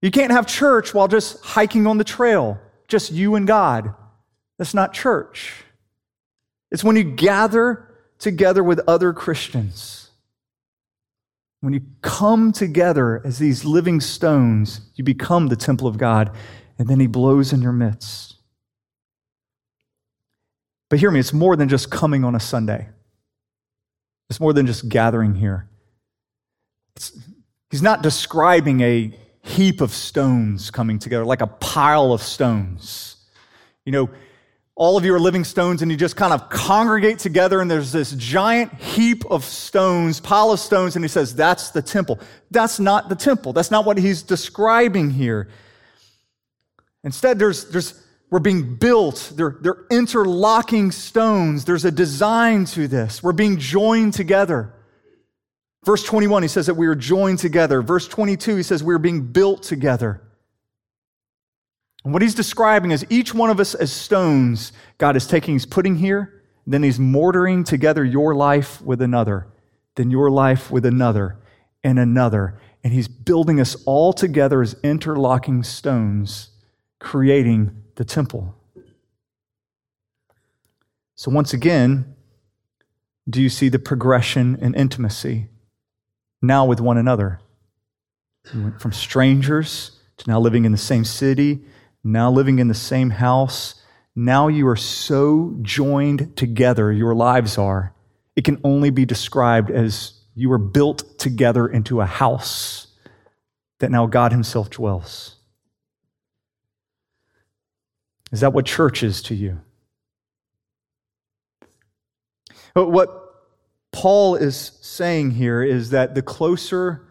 You 0.00 0.10
can't 0.10 0.32
have 0.32 0.46
church 0.46 0.94
while 0.94 1.06
just 1.06 1.44
hiking 1.44 1.86
on 1.86 1.98
the 1.98 2.04
trail, 2.04 2.58
just 2.88 3.12
you 3.12 3.34
and 3.34 3.46
God. 3.46 3.92
That's 4.56 4.72
not 4.72 4.94
church. 4.94 5.52
It's 6.70 6.82
when 6.82 6.96
you 6.96 7.04
gather 7.04 7.86
together 8.18 8.64
with 8.64 8.80
other 8.88 9.12
Christians. 9.12 10.08
When 11.60 11.74
you 11.74 11.82
come 12.00 12.52
together 12.52 13.20
as 13.22 13.38
these 13.38 13.66
living 13.66 14.00
stones, 14.00 14.80
you 14.94 15.04
become 15.04 15.48
the 15.48 15.56
temple 15.56 15.86
of 15.86 15.98
God, 15.98 16.30
and 16.78 16.88
then 16.88 17.00
He 17.00 17.06
blows 17.06 17.52
in 17.52 17.60
your 17.60 17.72
midst. 17.72 18.35
But 20.88 20.98
hear 20.98 21.10
me, 21.10 21.20
it's 21.20 21.32
more 21.32 21.56
than 21.56 21.68
just 21.68 21.90
coming 21.90 22.24
on 22.24 22.34
a 22.34 22.40
Sunday. 22.40 22.88
It's 24.30 24.40
more 24.40 24.52
than 24.52 24.66
just 24.66 24.88
gathering 24.88 25.34
here. 25.34 25.68
It's, 26.96 27.12
he's 27.70 27.82
not 27.82 28.02
describing 28.02 28.80
a 28.80 29.12
heap 29.42 29.80
of 29.80 29.92
stones 29.92 30.70
coming 30.70 30.98
together, 30.98 31.24
like 31.24 31.40
a 31.40 31.46
pile 31.46 32.12
of 32.12 32.22
stones. 32.22 33.16
You 33.84 33.92
know, 33.92 34.10
all 34.74 34.96
of 34.96 35.04
you 35.04 35.14
are 35.14 35.20
living 35.20 35.44
stones 35.44 35.80
and 35.82 35.90
you 35.90 35.96
just 35.96 36.16
kind 36.16 36.32
of 36.32 36.50
congregate 36.50 37.18
together 37.18 37.60
and 37.60 37.70
there's 37.70 37.92
this 37.92 38.12
giant 38.12 38.74
heap 38.74 39.24
of 39.30 39.44
stones, 39.44 40.20
pile 40.20 40.52
of 40.52 40.60
stones, 40.60 40.96
and 40.96 41.04
he 41.04 41.08
says, 41.08 41.34
that's 41.34 41.70
the 41.70 41.80
temple. 41.80 42.20
That's 42.50 42.78
not 42.78 43.08
the 43.08 43.14
temple. 43.14 43.52
That's 43.52 43.70
not 43.70 43.84
what 43.84 43.96
he's 43.96 44.22
describing 44.22 45.10
here. 45.10 45.48
Instead, 47.04 47.38
there's, 47.38 47.70
there's 47.70 48.02
we're 48.30 48.40
being 48.40 48.76
built. 48.76 49.32
They're, 49.36 49.56
they're 49.60 49.86
interlocking 49.90 50.90
stones. 50.90 51.64
There's 51.64 51.84
a 51.84 51.90
design 51.90 52.64
to 52.66 52.88
this. 52.88 53.22
We're 53.22 53.32
being 53.32 53.58
joined 53.58 54.14
together. 54.14 54.74
Verse 55.84 56.02
21, 56.02 56.42
he 56.42 56.48
says 56.48 56.66
that 56.66 56.74
we 56.74 56.88
are 56.88 56.96
joined 56.96 57.38
together. 57.38 57.80
Verse 57.82 58.08
22, 58.08 58.56
he 58.56 58.62
says 58.64 58.82
we 58.82 58.94
are 58.94 58.98
being 58.98 59.28
built 59.28 59.62
together. 59.62 60.20
And 62.02 62.12
what 62.12 62.22
he's 62.22 62.34
describing 62.34 62.90
is 62.90 63.06
each 63.08 63.32
one 63.32 63.50
of 63.50 63.60
us 63.60 63.74
as 63.74 63.92
stones, 63.92 64.72
God 64.98 65.16
is 65.16 65.26
taking, 65.26 65.54
he's 65.54 65.66
putting 65.66 65.96
here, 65.96 66.42
then 66.66 66.82
he's 66.82 66.98
mortaring 66.98 67.62
together 67.62 68.04
your 68.04 68.34
life 68.34 68.80
with 68.80 69.00
another, 69.00 69.46
then 69.94 70.10
your 70.10 70.30
life 70.30 70.70
with 70.70 70.84
another, 70.84 71.38
and 71.84 71.98
another. 71.98 72.60
And 72.82 72.92
he's 72.92 73.08
building 73.08 73.60
us 73.60 73.76
all 73.86 74.12
together 74.12 74.62
as 74.62 74.74
interlocking 74.82 75.62
stones, 75.62 76.50
creating 76.98 77.82
the 77.96 78.04
temple. 78.04 78.54
So, 81.14 81.30
once 81.30 81.52
again, 81.52 82.14
do 83.28 83.42
you 83.42 83.48
see 83.48 83.68
the 83.68 83.78
progression 83.78 84.56
in 84.60 84.74
intimacy 84.74 85.48
now 86.40 86.64
with 86.64 86.80
one 86.80 86.98
another? 86.98 87.40
Went 88.54 88.80
from 88.80 88.92
strangers 88.92 89.98
to 90.18 90.30
now 90.30 90.38
living 90.38 90.64
in 90.64 90.72
the 90.72 90.78
same 90.78 91.04
city, 91.04 91.60
now 92.04 92.30
living 92.30 92.58
in 92.58 92.68
the 92.68 92.74
same 92.74 93.10
house. 93.10 93.82
Now 94.14 94.48
you 94.48 94.68
are 94.68 94.76
so 94.76 95.56
joined 95.62 96.36
together, 96.36 96.92
your 96.92 97.14
lives 97.14 97.58
are. 97.58 97.92
It 98.36 98.44
can 98.44 98.60
only 98.62 98.90
be 98.90 99.04
described 99.04 99.70
as 99.70 100.12
you 100.34 100.52
are 100.52 100.58
built 100.58 101.18
together 101.18 101.66
into 101.66 102.00
a 102.00 102.06
house 102.06 102.86
that 103.80 103.90
now 103.90 104.06
God 104.06 104.32
Himself 104.32 104.70
dwells. 104.70 105.35
Is 108.32 108.40
that 108.40 108.52
what 108.52 108.66
church 108.66 109.02
is 109.02 109.22
to 109.22 109.34
you? 109.34 109.60
But 112.74 112.90
what 112.90 113.26
Paul 113.92 114.34
is 114.34 114.72
saying 114.82 115.30
here 115.30 115.62
is 115.62 115.90
that 115.90 116.14
the 116.14 116.22
closer 116.22 117.06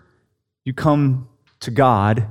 you 0.65 0.73
come 0.73 1.29
to 1.61 1.71
God, 1.71 2.27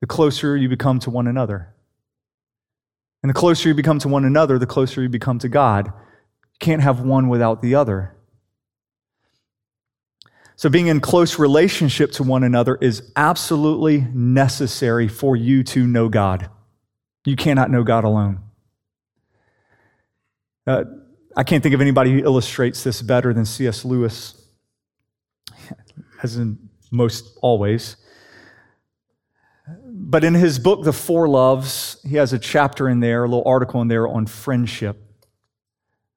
the 0.00 0.06
closer 0.06 0.56
you 0.56 0.68
become 0.68 1.00
to 1.00 1.10
one 1.10 1.26
another. 1.26 1.74
And 3.22 3.30
the 3.30 3.34
closer 3.34 3.68
you 3.68 3.74
become 3.74 3.98
to 4.00 4.08
one 4.08 4.24
another, 4.24 4.58
the 4.58 4.66
closer 4.66 5.02
you 5.02 5.08
become 5.08 5.40
to 5.40 5.48
God. 5.48 5.86
You 5.86 6.58
can't 6.60 6.82
have 6.82 7.00
one 7.00 7.28
without 7.28 7.62
the 7.62 7.74
other. 7.74 8.14
So, 10.54 10.70
being 10.70 10.86
in 10.86 11.00
close 11.00 11.38
relationship 11.38 12.12
to 12.12 12.22
one 12.22 12.44
another 12.44 12.76
is 12.76 13.10
absolutely 13.16 14.06
necessary 14.14 15.08
for 15.08 15.36
you 15.36 15.64
to 15.64 15.86
know 15.86 16.08
God. 16.08 16.48
You 17.26 17.34
cannot 17.34 17.72
know 17.72 17.82
God 17.82 18.04
alone. 18.04 18.38
Uh, 20.64 20.84
I 21.36 21.42
can't 21.42 21.60
think 21.60 21.74
of 21.74 21.80
anybody 21.80 22.12
who 22.12 22.18
illustrates 22.18 22.84
this 22.84 23.02
better 23.02 23.34
than 23.34 23.44
C.S. 23.44 23.84
Lewis, 23.84 24.48
as 26.22 26.36
in 26.36 26.70
most 26.92 27.36
always. 27.42 27.96
But 29.84 30.22
in 30.22 30.34
his 30.34 30.60
book, 30.60 30.84
The 30.84 30.92
Four 30.92 31.28
Loves, 31.28 31.98
he 32.08 32.14
has 32.14 32.32
a 32.32 32.38
chapter 32.38 32.88
in 32.88 33.00
there, 33.00 33.24
a 33.24 33.28
little 33.28 33.42
article 33.44 33.82
in 33.82 33.88
there 33.88 34.06
on 34.06 34.26
friendship 34.26 34.96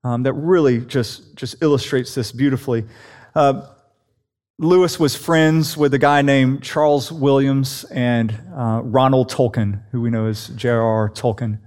um, 0.03 0.21
that 0.23 0.33
really 0.33 0.79
just, 0.79 1.35
just 1.35 1.55
illustrates 1.63 2.13
this 2.13 2.31
beautifully. 2.31 2.85
Uh, 3.33 3.63
Lewis 4.61 4.99
was 4.99 5.15
friends 5.15 5.77
with 5.77 5.93
a 5.93 5.97
guy 5.97 6.21
named 6.21 6.61
Charles 6.61 7.13
Williams 7.13 7.85
and 7.85 8.37
uh, 8.53 8.81
Ronald 8.83 9.31
Tolkien, 9.31 9.83
who 9.91 10.01
we 10.01 10.09
know 10.09 10.25
as 10.25 10.49
J.R.R. 10.49 11.09
Tolkien. 11.11 11.59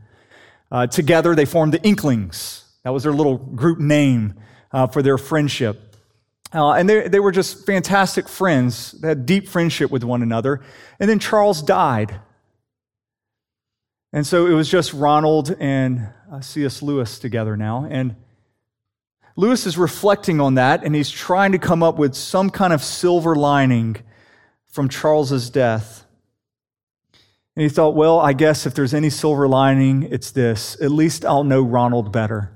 Uh, 0.71 0.87
together, 0.87 1.35
they 1.35 1.47
formed 1.47 1.73
the 1.73 1.83
Inklings. 1.83 2.67
That 2.85 2.91
was 2.91 3.05
their 3.05 3.15
little 3.15 3.39
group 3.39 3.79
name 3.79 4.35
uh, 4.73 4.89
for 4.89 5.01
their 5.01 5.17
friendship. 5.17 5.97
Uh, 6.53 6.73
and 6.73 6.87
they, 6.87 7.09
they 7.09 7.19
were 7.19 7.33
just 7.33 7.65
fantastic 7.65 8.29
friends. 8.29 8.93
They 8.93 9.09
had 9.09 9.25
deep 9.25 9.49
friendship 9.49 9.91
with 9.91 10.05
one 10.05 10.23
another. 10.23 10.61
And 11.01 11.09
then 11.09 11.19
Charles 11.19 11.63
died. 11.63 12.21
And 14.13 14.27
so 14.27 14.47
it 14.47 14.53
was 14.53 14.69
just 14.69 14.93
Ronald 14.93 15.57
and 15.59 16.11
uh, 16.31 16.43
C.S. 16.43 16.83
Lewis 16.83 17.19
together 17.19 17.57
now. 17.57 17.87
And 17.91 18.17
Lewis 19.37 19.66
is 19.66 19.79
reflecting 19.79 20.40
on 20.40 20.55
that 20.55 20.85
and 20.85 20.95
he's 20.95 21.11
trying 21.11 21.53
to 21.53 21.59
come 21.59 21.83
up 21.83 21.97
with 21.97 22.14
some 22.14 22.51
kind 22.51 22.73
of 22.73 22.83
silver 22.83 23.35
lining 23.35 23.97
from 24.68 24.88
Charles's 24.88 25.51
death. 25.51 26.07
And 27.55 27.62
he 27.62 27.68
thought, 27.68 27.95
well, 27.95 28.18
I 28.18 28.33
guess 28.33 28.66
if 28.66 28.75
there's 28.75 28.95
any 28.95 29.11
silver 29.11 29.47
lining, 29.47 30.05
it's 30.05 30.31
this. 30.31 30.81
At 30.81 30.90
least 30.90 31.25
I'll 31.25 31.45
know 31.45 31.62
Ronald 31.62 32.12
better. 32.12 32.51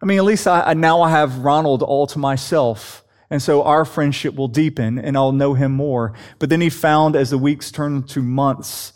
I 0.00 0.06
mean, 0.06 0.18
at 0.18 0.24
least 0.24 0.46
I, 0.46 0.74
now 0.74 1.02
I 1.02 1.10
have 1.10 1.38
Ronald 1.38 1.82
all 1.82 2.06
to 2.08 2.18
myself. 2.18 3.04
And 3.30 3.42
so 3.42 3.62
our 3.62 3.84
friendship 3.84 4.34
will 4.34 4.48
deepen 4.48 4.98
and 4.98 5.16
I'll 5.16 5.32
know 5.32 5.54
him 5.54 5.72
more. 5.72 6.12
But 6.38 6.50
then 6.50 6.60
he 6.60 6.70
found 6.70 7.16
as 7.16 7.30
the 7.30 7.38
weeks 7.38 7.72
turned 7.72 8.08
to 8.10 8.22
months 8.22 8.92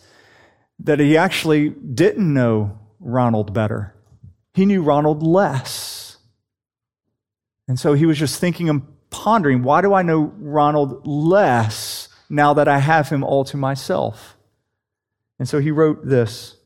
that 0.81 1.01
he 1.01 1.17
actually 1.17 1.71
didn't 1.71 2.33
know 2.33 2.79
Ronald 3.01 3.53
better. 3.53 3.95
He 4.55 4.67
knew 4.67 4.83
Ronald 4.83 5.23
less. 5.23 5.88
And 7.69 7.79
so 7.79 7.93
he 7.93 8.07
was 8.07 8.19
just 8.19 8.41
thinking 8.41 8.69
and 8.69 8.83
pondering 9.11 9.63
why 9.63 9.83
do 9.83 9.95
I 9.95 10.03
know 10.03 10.33
Ronald 10.39 11.07
less 11.07 12.09
now 12.29 12.55
that 12.55 12.67
I 12.67 12.79
have 12.79 13.11
him 13.11 13.23
all 13.23 13.45
to 13.45 13.57
myself? 13.57 14.37
And 15.39 15.49
so 15.49 15.61
he 15.61 15.71
wrote 15.71 16.05
this. 16.05 16.57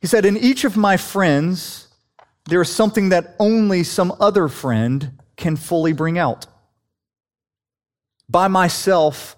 He 0.00 0.06
said, 0.06 0.24
In 0.24 0.36
each 0.36 0.64
of 0.64 0.76
my 0.76 0.96
friends, 0.96 1.88
there 2.46 2.62
is 2.62 2.74
something 2.74 3.10
that 3.10 3.34
only 3.38 3.84
some 3.84 4.14
other 4.18 4.48
friend 4.48 5.18
can 5.36 5.56
fully 5.56 5.92
bring 5.92 6.18
out. 6.18 6.46
By 8.28 8.48
myself, 8.48 9.36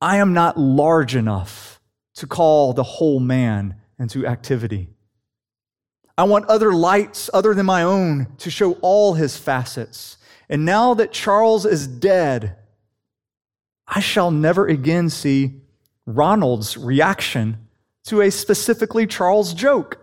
I 0.00 0.16
am 0.16 0.32
not 0.32 0.58
large 0.58 1.14
enough 1.14 1.80
to 2.14 2.26
call 2.26 2.72
the 2.72 2.82
whole 2.82 3.20
man 3.20 3.76
into 3.98 4.26
activity. 4.26 4.90
I 6.16 6.24
want 6.24 6.46
other 6.46 6.72
lights 6.72 7.30
other 7.32 7.54
than 7.54 7.66
my 7.66 7.82
own 7.82 8.28
to 8.38 8.50
show 8.50 8.72
all 8.74 9.14
his 9.14 9.36
facets. 9.36 10.18
And 10.48 10.64
now 10.64 10.94
that 10.94 11.12
Charles 11.12 11.64
is 11.64 11.86
dead, 11.86 12.56
I 13.86 14.00
shall 14.00 14.30
never 14.30 14.66
again 14.66 15.08
see 15.08 15.60
Ronald's 16.06 16.76
reaction 16.76 17.68
to 18.04 18.20
a 18.20 18.30
specifically 18.30 19.06
Charles 19.06 19.54
joke. 19.54 19.98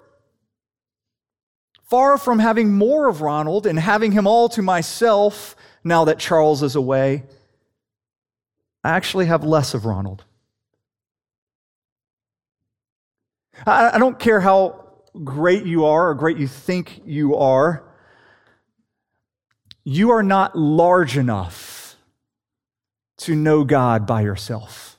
Far 1.84 2.18
from 2.18 2.40
having 2.40 2.74
more 2.74 3.08
of 3.08 3.22
Ronald 3.22 3.66
and 3.66 3.80
having 3.80 4.12
him 4.12 4.28
all 4.28 4.48
to 4.50 4.62
myself 4.62 5.56
now 5.84 6.06
that 6.06 6.20
Charles 6.20 6.62
is 6.64 6.76
away, 6.76 7.24
I 8.84 8.92
actually 8.92 9.26
have 9.26 9.44
less 9.44 9.74
of 9.74 9.86
Ronald. 9.86 10.24
I, 13.66 13.98
don't 13.98 14.20
care 14.20 14.40
how 14.40 14.79
great 15.24 15.66
you 15.66 15.86
are 15.86 16.10
or 16.10 16.14
great 16.16 16.38
you 16.38 16.48
think 16.48 17.02
you 17.06 17.36
are, 17.36 17.84
you 19.84 20.12
are 20.12 20.24
not 20.24 20.58
large 20.58 21.18
enough 21.18 21.98
to 23.18 23.36
know 23.36 23.64
God 23.64 24.06
by 24.06 24.22
yourself. 24.22 24.98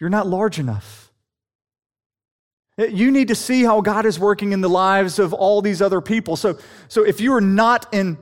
You're 0.00 0.10
not 0.10 0.26
large 0.26 0.58
enough. 0.58 1.12
You 2.76 3.10
need 3.10 3.28
to 3.28 3.34
see 3.34 3.62
how 3.62 3.82
God 3.82 4.06
is 4.06 4.18
working 4.18 4.52
in 4.52 4.62
the 4.62 4.68
lives 4.68 5.18
of 5.18 5.32
all 5.32 5.62
these 5.62 5.82
other 5.82 6.00
people. 6.00 6.36
So, 6.36 6.58
so 6.88 7.04
if 7.04 7.20
you 7.20 7.34
are 7.34 7.40
not 7.40 7.92
in, 7.92 8.18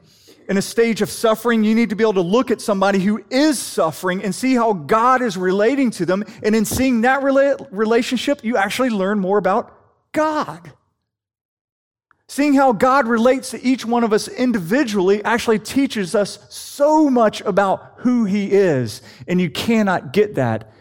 in 0.48 0.56
a 0.58 0.62
stage 0.62 1.00
of 1.00 1.08
suffering, 1.08 1.62
you 1.62 1.74
need 1.74 1.90
to 1.90 1.96
be 1.96 2.02
able 2.02 2.14
to 2.14 2.20
look 2.20 2.50
at 2.50 2.60
somebody 2.60 2.98
who 2.98 3.24
is 3.30 3.58
suffering 3.58 4.22
and 4.24 4.34
see 4.34 4.54
how 4.54 4.72
God 4.72 5.22
is 5.22 5.36
relating 5.36 5.90
to 5.92 6.04
them. 6.04 6.24
And 6.42 6.54
in 6.56 6.64
seeing 6.64 7.02
that 7.02 7.22
rela- 7.22 7.66
relationship, 7.70 8.44
you 8.44 8.56
actually 8.56 8.90
learn 8.90 9.20
more 9.20 9.38
about 9.38 9.79
God. 10.12 10.72
Seeing 12.28 12.54
how 12.54 12.72
God 12.72 13.08
relates 13.08 13.50
to 13.50 13.60
each 13.60 13.84
one 13.84 14.04
of 14.04 14.12
us 14.12 14.28
individually 14.28 15.24
actually 15.24 15.58
teaches 15.58 16.14
us 16.14 16.38
so 16.48 17.10
much 17.10 17.40
about 17.40 17.94
who 17.96 18.24
He 18.24 18.52
is. 18.52 19.02
And 19.26 19.40
you 19.40 19.50
cannot 19.50 20.12
get 20.12 20.36
that 20.36 20.72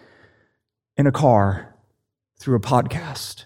in 0.96 1.08
a 1.08 1.12
car 1.12 1.74
through 2.38 2.56
a 2.56 2.60
podcast. 2.60 3.46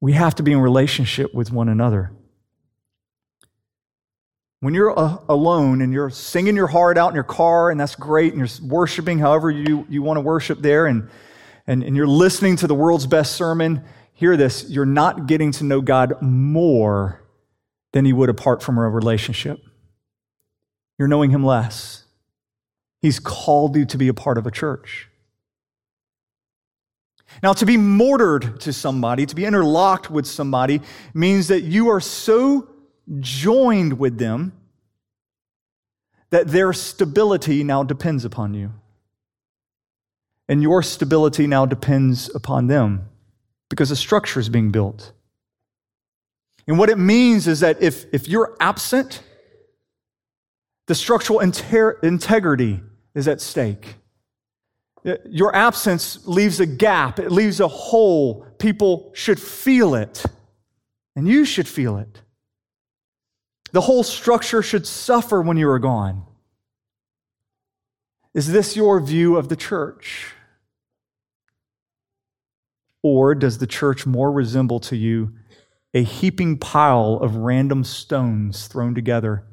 We 0.00 0.14
have 0.14 0.34
to 0.36 0.42
be 0.42 0.52
in 0.52 0.60
relationship 0.60 1.34
with 1.34 1.52
one 1.52 1.68
another. 1.68 2.12
When 4.60 4.72
you're 4.72 4.98
uh, 4.98 5.18
alone 5.28 5.82
and 5.82 5.92
you're 5.92 6.08
singing 6.08 6.56
your 6.56 6.68
heart 6.68 6.96
out 6.96 7.08
in 7.08 7.14
your 7.14 7.22
car, 7.22 7.70
and 7.70 7.78
that's 7.78 7.96
great, 7.96 8.32
and 8.32 8.40
you're 8.40 8.68
worshiping 8.68 9.18
however 9.18 9.50
you, 9.50 9.86
you 9.90 10.00
want 10.00 10.16
to 10.16 10.22
worship 10.22 10.60
there, 10.60 10.86
and, 10.86 11.10
and, 11.66 11.82
and 11.82 11.96
you're 11.96 12.06
listening 12.06 12.56
to 12.56 12.66
the 12.66 12.74
world's 12.74 13.06
best 13.06 13.36
sermon, 13.36 13.84
hear 14.12 14.36
this 14.36 14.68
you're 14.68 14.86
not 14.86 15.26
getting 15.26 15.52
to 15.52 15.64
know 15.64 15.80
God 15.80 16.20
more 16.20 17.22
than 17.92 18.04
you 18.04 18.16
would 18.16 18.28
apart 18.28 18.62
from 18.62 18.78
a 18.78 18.88
relationship. 18.88 19.60
You're 20.98 21.08
knowing 21.08 21.30
Him 21.30 21.44
less. 21.44 22.04
He's 23.00 23.18
called 23.18 23.76
you 23.76 23.84
to 23.86 23.98
be 23.98 24.08
a 24.08 24.14
part 24.14 24.38
of 24.38 24.46
a 24.46 24.50
church. 24.50 25.08
Now, 27.42 27.52
to 27.54 27.66
be 27.66 27.76
mortared 27.76 28.60
to 28.60 28.72
somebody, 28.72 29.26
to 29.26 29.34
be 29.34 29.44
interlocked 29.44 30.10
with 30.10 30.26
somebody, 30.26 30.82
means 31.14 31.48
that 31.48 31.62
you 31.62 31.88
are 31.88 32.00
so 32.00 32.68
joined 33.20 33.98
with 33.98 34.18
them 34.18 34.52
that 36.30 36.48
their 36.48 36.72
stability 36.72 37.64
now 37.64 37.82
depends 37.82 38.24
upon 38.24 38.54
you. 38.54 38.72
And 40.48 40.62
your 40.62 40.82
stability 40.82 41.46
now 41.46 41.66
depends 41.66 42.34
upon 42.34 42.66
them 42.66 43.08
because 43.70 43.90
a 43.90 43.96
structure 43.96 44.40
is 44.40 44.48
being 44.48 44.70
built. 44.70 45.12
And 46.66 46.78
what 46.78 46.90
it 46.90 46.98
means 46.98 47.48
is 47.48 47.60
that 47.60 47.82
if, 47.82 48.04
if 48.12 48.28
you're 48.28 48.56
absent, 48.60 49.22
the 50.86 50.94
structural 50.94 51.40
inter- 51.40 51.98
integrity 52.02 52.80
is 53.14 53.28
at 53.28 53.40
stake. 53.40 53.96
Your 55.28 55.54
absence 55.54 56.26
leaves 56.26 56.60
a 56.60 56.66
gap, 56.66 57.18
it 57.18 57.32
leaves 57.32 57.60
a 57.60 57.66
hole. 57.66 58.46
People 58.58 59.10
should 59.14 59.40
feel 59.40 59.96
it, 59.96 60.24
and 61.16 61.26
you 61.26 61.44
should 61.44 61.66
feel 61.66 61.98
it. 61.98 62.22
The 63.72 63.80
whole 63.80 64.04
structure 64.04 64.62
should 64.62 64.86
suffer 64.86 65.42
when 65.42 65.56
you 65.56 65.68
are 65.70 65.80
gone. 65.80 66.24
Is 68.34 68.50
this 68.52 68.76
your 68.76 69.00
view 69.00 69.36
of 69.36 69.48
the 69.48 69.56
church? 69.56 70.32
Or 73.02 73.34
does 73.34 73.58
the 73.58 73.66
church 73.66 74.06
more 74.06 74.30
resemble 74.30 74.80
to 74.80 74.96
you 74.96 75.34
a 75.94 76.02
heaping 76.02 76.56
pile 76.56 77.18
of 77.20 77.36
random 77.36 77.84
stones 77.84 78.66
thrown 78.66 78.94
together 78.94 79.44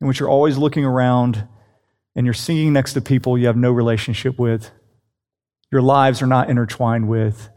in 0.00 0.06
which 0.06 0.20
you're 0.20 0.28
always 0.28 0.58
looking 0.58 0.84
around 0.84 1.48
and 2.14 2.26
you're 2.26 2.34
singing 2.34 2.72
next 2.72 2.92
to 2.92 3.00
people 3.00 3.38
you 3.38 3.46
have 3.46 3.56
no 3.56 3.72
relationship 3.72 4.38
with, 4.38 4.70
your 5.70 5.80
lives 5.80 6.20
are 6.20 6.26
not 6.26 6.50
intertwined 6.50 7.08
with, 7.08 7.48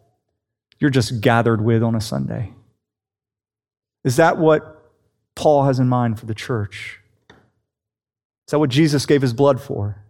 you're 0.79 0.89
just 0.89 1.21
gathered 1.21 1.61
with 1.61 1.83
on 1.83 1.95
a 1.95 2.01
Sunday. 2.01 2.53
Is 4.03 4.15
that 4.15 4.37
what 4.37 4.91
Paul 5.35 5.65
has 5.65 5.79
in 5.79 5.89
mind 5.89 6.19
for 6.19 6.25
the 6.25 6.33
church? 6.33 6.99
Is 7.29 8.51
that 8.51 8.59
what 8.59 8.69
Jesus 8.69 9.05
gave 9.05 9.21
his 9.21 9.33
blood 9.33 9.61
for? 9.61 10.00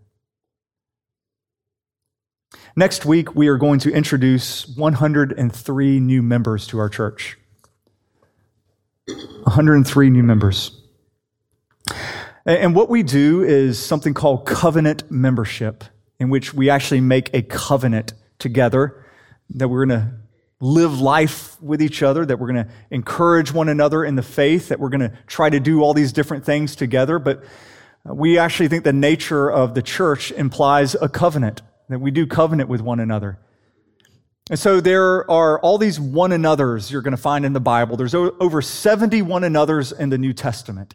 Next 2.75 3.05
week, 3.05 3.35
we 3.35 3.49
are 3.49 3.57
going 3.57 3.79
to 3.79 3.91
introduce 3.91 4.65
103 4.65 5.99
new 5.99 6.21
members 6.21 6.67
to 6.67 6.79
our 6.79 6.87
church. 6.87 7.37
103 9.43 10.09
new 10.09 10.23
members. 10.23 10.79
And 12.45 12.73
what 12.73 12.89
we 12.89 13.03
do 13.03 13.43
is 13.43 13.77
something 13.77 14.13
called 14.13 14.45
covenant 14.45 15.11
membership, 15.11 15.83
in 16.17 16.29
which 16.29 16.53
we 16.53 16.69
actually 16.69 17.01
make 17.01 17.29
a 17.33 17.41
covenant 17.41 18.13
together 18.39 19.05
that 19.49 19.67
we're 19.67 19.85
going 19.85 19.99
to 19.99 20.13
live 20.61 21.01
life 21.01 21.61
with 21.61 21.81
each 21.81 22.01
other, 22.01 22.25
that 22.25 22.39
we're 22.39 22.53
going 22.53 22.65
to 22.65 22.71
encourage 22.89 23.51
one 23.51 23.67
another 23.67 24.05
in 24.05 24.15
the 24.15 24.23
faith, 24.23 24.69
that 24.69 24.79
we're 24.79 24.89
going 24.89 25.01
to 25.01 25.11
try 25.27 25.49
to 25.49 25.59
do 25.59 25.81
all 25.81 25.93
these 25.93 26.13
different 26.13 26.45
things 26.45 26.77
together. 26.77 27.19
But 27.19 27.43
we 28.05 28.37
actually 28.37 28.69
think 28.69 28.85
the 28.85 28.93
nature 28.93 29.51
of 29.51 29.73
the 29.73 29.81
church 29.81 30.31
implies 30.31 30.95
a 30.95 31.09
covenant, 31.09 31.61
that 31.91 31.99
we 31.99 32.11
do 32.11 32.25
covenant 32.25 32.69
with 32.69 32.81
one 32.81 32.99
another. 32.99 33.39
And 34.49 34.59
so 34.59 34.81
there 34.81 35.29
are 35.29 35.59
all 35.59 35.77
these 35.77 35.99
one 35.99 36.31
another's 36.31 36.91
you're 36.91 37.01
going 37.01 37.15
to 37.15 37.21
find 37.21 37.45
in 37.45 37.53
the 37.53 37.61
Bible. 37.61 37.95
There's 37.95 38.13
over 38.15 38.61
70 38.61 39.21
one 39.21 39.43
another's 39.43 39.91
in 39.91 40.09
the 40.09 40.17
New 40.17 40.33
Testament. 40.33 40.93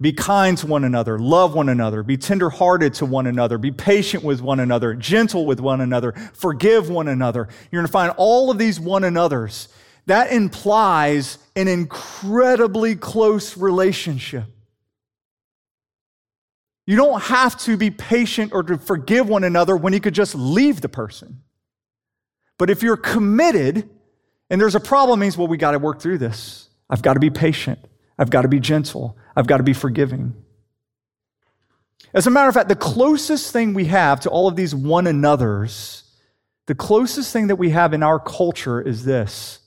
Be 0.00 0.12
kind 0.12 0.58
to 0.58 0.66
one 0.66 0.82
another, 0.82 1.16
love 1.18 1.54
one 1.54 1.68
another, 1.68 2.02
be 2.02 2.16
tenderhearted 2.16 2.94
to 2.94 3.06
one 3.06 3.28
another, 3.28 3.56
be 3.56 3.70
patient 3.70 4.24
with 4.24 4.42
one 4.42 4.58
another, 4.58 4.94
gentle 4.94 5.46
with 5.46 5.60
one 5.60 5.80
another, 5.80 6.12
forgive 6.34 6.90
one 6.90 7.06
another. 7.06 7.48
You're 7.70 7.80
going 7.80 7.86
to 7.86 7.92
find 7.92 8.12
all 8.16 8.50
of 8.50 8.58
these 8.58 8.80
one 8.80 9.04
another's. 9.04 9.68
That 10.06 10.32
implies 10.32 11.38
an 11.54 11.68
incredibly 11.68 12.96
close 12.96 13.56
relationship. 13.56 14.46
You 16.86 16.96
don't 16.96 17.22
have 17.22 17.58
to 17.60 17.76
be 17.76 17.90
patient 17.90 18.52
or 18.52 18.62
to 18.64 18.76
forgive 18.76 19.28
one 19.28 19.44
another 19.44 19.76
when 19.76 19.92
you 19.92 20.00
could 20.00 20.14
just 20.14 20.34
leave 20.34 20.80
the 20.80 20.88
person. 20.88 21.42
But 22.58 22.70
if 22.70 22.82
you're 22.82 22.96
committed 22.96 23.88
and 24.50 24.60
there's 24.60 24.74
a 24.74 24.80
problem, 24.80 25.20
means, 25.20 25.38
well, 25.38 25.48
we 25.48 25.56
got 25.56 25.72
to 25.72 25.78
work 25.78 26.00
through 26.00 26.18
this. 26.18 26.68
I've 26.90 27.02
got 27.02 27.14
to 27.14 27.20
be 27.20 27.30
patient. 27.30 27.78
I've 28.18 28.30
got 28.30 28.42
to 28.42 28.48
be 28.48 28.60
gentle. 28.60 29.16
I've 29.34 29.46
got 29.46 29.58
to 29.58 29.62
be 29.62 29.72
forgiving. 29.72 30.34
As 32.14 32.26
a 32.26 32.30
matter 32.30 32.48
of 32.48 32.54
fact, 32.54 32.68
the 32.68 32.76
closest 32.76 33.52
thing 33.52 33.72
we 33.72 33.86
have 33.86 34.20
to 34.20 34.30
all 34.30 34.48
of 34.48 34.56
these 34.56 34.74
one 34.74 35.06
another's, 35.06 36.02
the 36.66 36.74
closest 36.74 37.32
thing 37.32 37.46
that 37.46 37.56
we 37.56 37.70
have 37.70 37.94
in 37.94 38.02
our 38.02 38.20
culture 38.20 38.80
is 38.80 39.04
this 39.04 39.60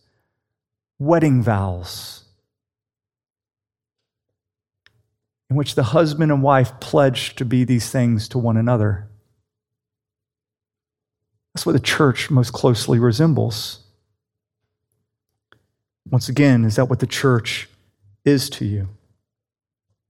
wedding 1.00 1.42
vows, 1.42 2.25
in 5.50 5.56
which 5.56 5.76
the 5.76 5.84
husband 5.84 6.32
and 6.32 6.42
wife 6.42 6.80
pledge 6.80 7.36
to 7.36 7.46
be 7.46 7.64
these 7.64 7.90
things 7.90 8.28
to 8.30 8.38
one 8.38 8.58
another. 8.58 9.08
That's 11.54 11.66
what 11.66 11.74
the 11.74 11.80
church 11.80 12.30
most 12.30 12.52
closely 12.52 13.00
resembles. 13.00 13.80
Once 16.10 16.30
again, 16.30 16.66
is 16.66 16.76
that 16.76 16.90
what 16.90 17.00
the 17.00 17.08
church 17.08 17.70
is 18.26 18.50
to 18.50 18.66
you? 18.66 18.90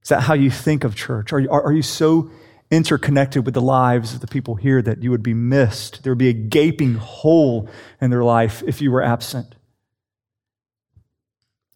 Is 0.01 0.09
that 0.09 0.21
how 0.21 0.33
you 0.33 0.49
think 0.49 0.83
of 0.83 0.95
church? 0.95 1.33
Are 1.33 1.39
you, 1.39 1.49
are, 1.49 1.63
are 1.63 1.73
you 1.73 1.81
so 1.81 2.29
interconnected 2.71 3.45
with 3.45 3.53
the 3.53 3.61
lives 3.61 4.13
of 4.13 4.21
the 4.21 4.27
people 4.27 4.55
here 4.55 4.81
that 4.81 5.03
you 5.03 5.11
would 5.11 5.23
be 5.23 5.33
missed? 5.33 6.03
There 6.03 6.11
would 6.11 6.19
be 6.19 6.29
a 6.29 6.33
gaping 6.33 6.95
hole 6.95 7.69
in 8.01 8.09
their 8.09 8.23
life 8.23 8.63
if 8.65 8.81
you 8.81 8.91
were 8.91 9.03
absent. 9.03 9.55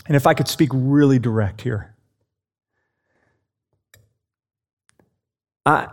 And 0.07 0.15
if 0.15 0.25
I 0.25 0.33
could 0.33 0.47
speak 0.47 0.69
really 0.73 1.19
direct 1.19 1.61
here, 1.61 1.88
I, 5.69 5.87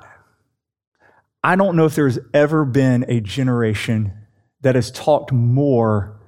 I 1.45 1.55
don't 1.55 1.77
know 1.77 1.85
if 1.85 1.95
there's 1.95 2.19
ever 2.33 2.65
been 2.65 3.05
a 3.09 3.21
generation 3.21 4.13
that 4.63 4.75
has 4.75 4.91
talked 4.91 5.33
more 5.33 6.19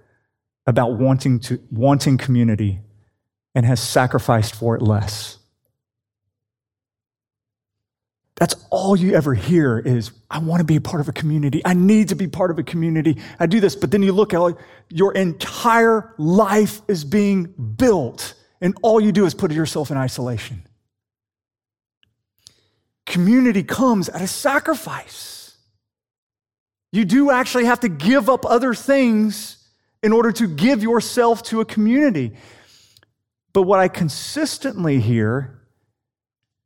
about 0.67 0.99
wanting, 0.99 1.41
to, 1.41 1.59
wanting 1.71 2.19
community 2.19 2.81
and 3.55 3.65
has 3.65 3.81
sacrificed 3.81 4.55
for 4.55 4.77
it 4.77 4.83
less. 4.83 5.39
That's 8.37 8.55
all 8.71 8.95
you 8.95 9.15
ever 9.15 9.33
hear 9.33 9.79
is, 9.79 10.13
I 10.31 10.41
want 10.41 10.61
to 10.61 10.65
be 10.65 10.77
a 10.77 10.81
part 10.83 11.01
of 11.01 11.09
a 11.09 11.13
community. 11.13 11.63
I 11.65 11.73
need 11.73 12.11
to 12.11 12.15
be 12.17 12.27
part 12.27 12.51
of 12.51 12.59
a 12.59 12.63
community. 12.63 13.17
I 13.41 13.47
do 13.47 13.61
this. 13.61 13.75
But 13.75 13.91
then 13.91 14.03
you 14.03 14.13
look 14.13 14.35
at 14.35 14.59
your 14.91 15.15
entire 15.15 16.15
life 16.19 16.83
is 16.87 17.03
being 17.03 17.47
built, 17.47 18.35
and 18.61 18.77
all 18.83 19.01
you 19.01 19.11
do 19.11 19.25
is 19.25 19.33
put 19.33 19.51
yourself 19.53 19.91
in 19.91 19.97
isolation. 19.97 20.68
Community 23.09 23.63
comes 23.63 24.11
at 24.11 24.21
a 24.21 24.27
sacrifice. 24.27 25.57
You 26.93 27.07
do 27.07 27.31
actually 27.31 27.65
have 27.65 27.81
to 27.81 27.89
give 27.89 28.29
up 28.29 28.45
other 28.45 28.75
things 28.75 29.67
in 30.03 30.13
order 30.13 30.31
to 30.33 30.47
give 30.47 30.83
yourself 30.83 31.43
to 31.45 31.61
a 31.63 31.65
community. 31.65 32.37
But 33.55 33.63
what 33.63 33.81
I 33.81 33.89
consistently 33.89 35.01
hear 35.01 35.59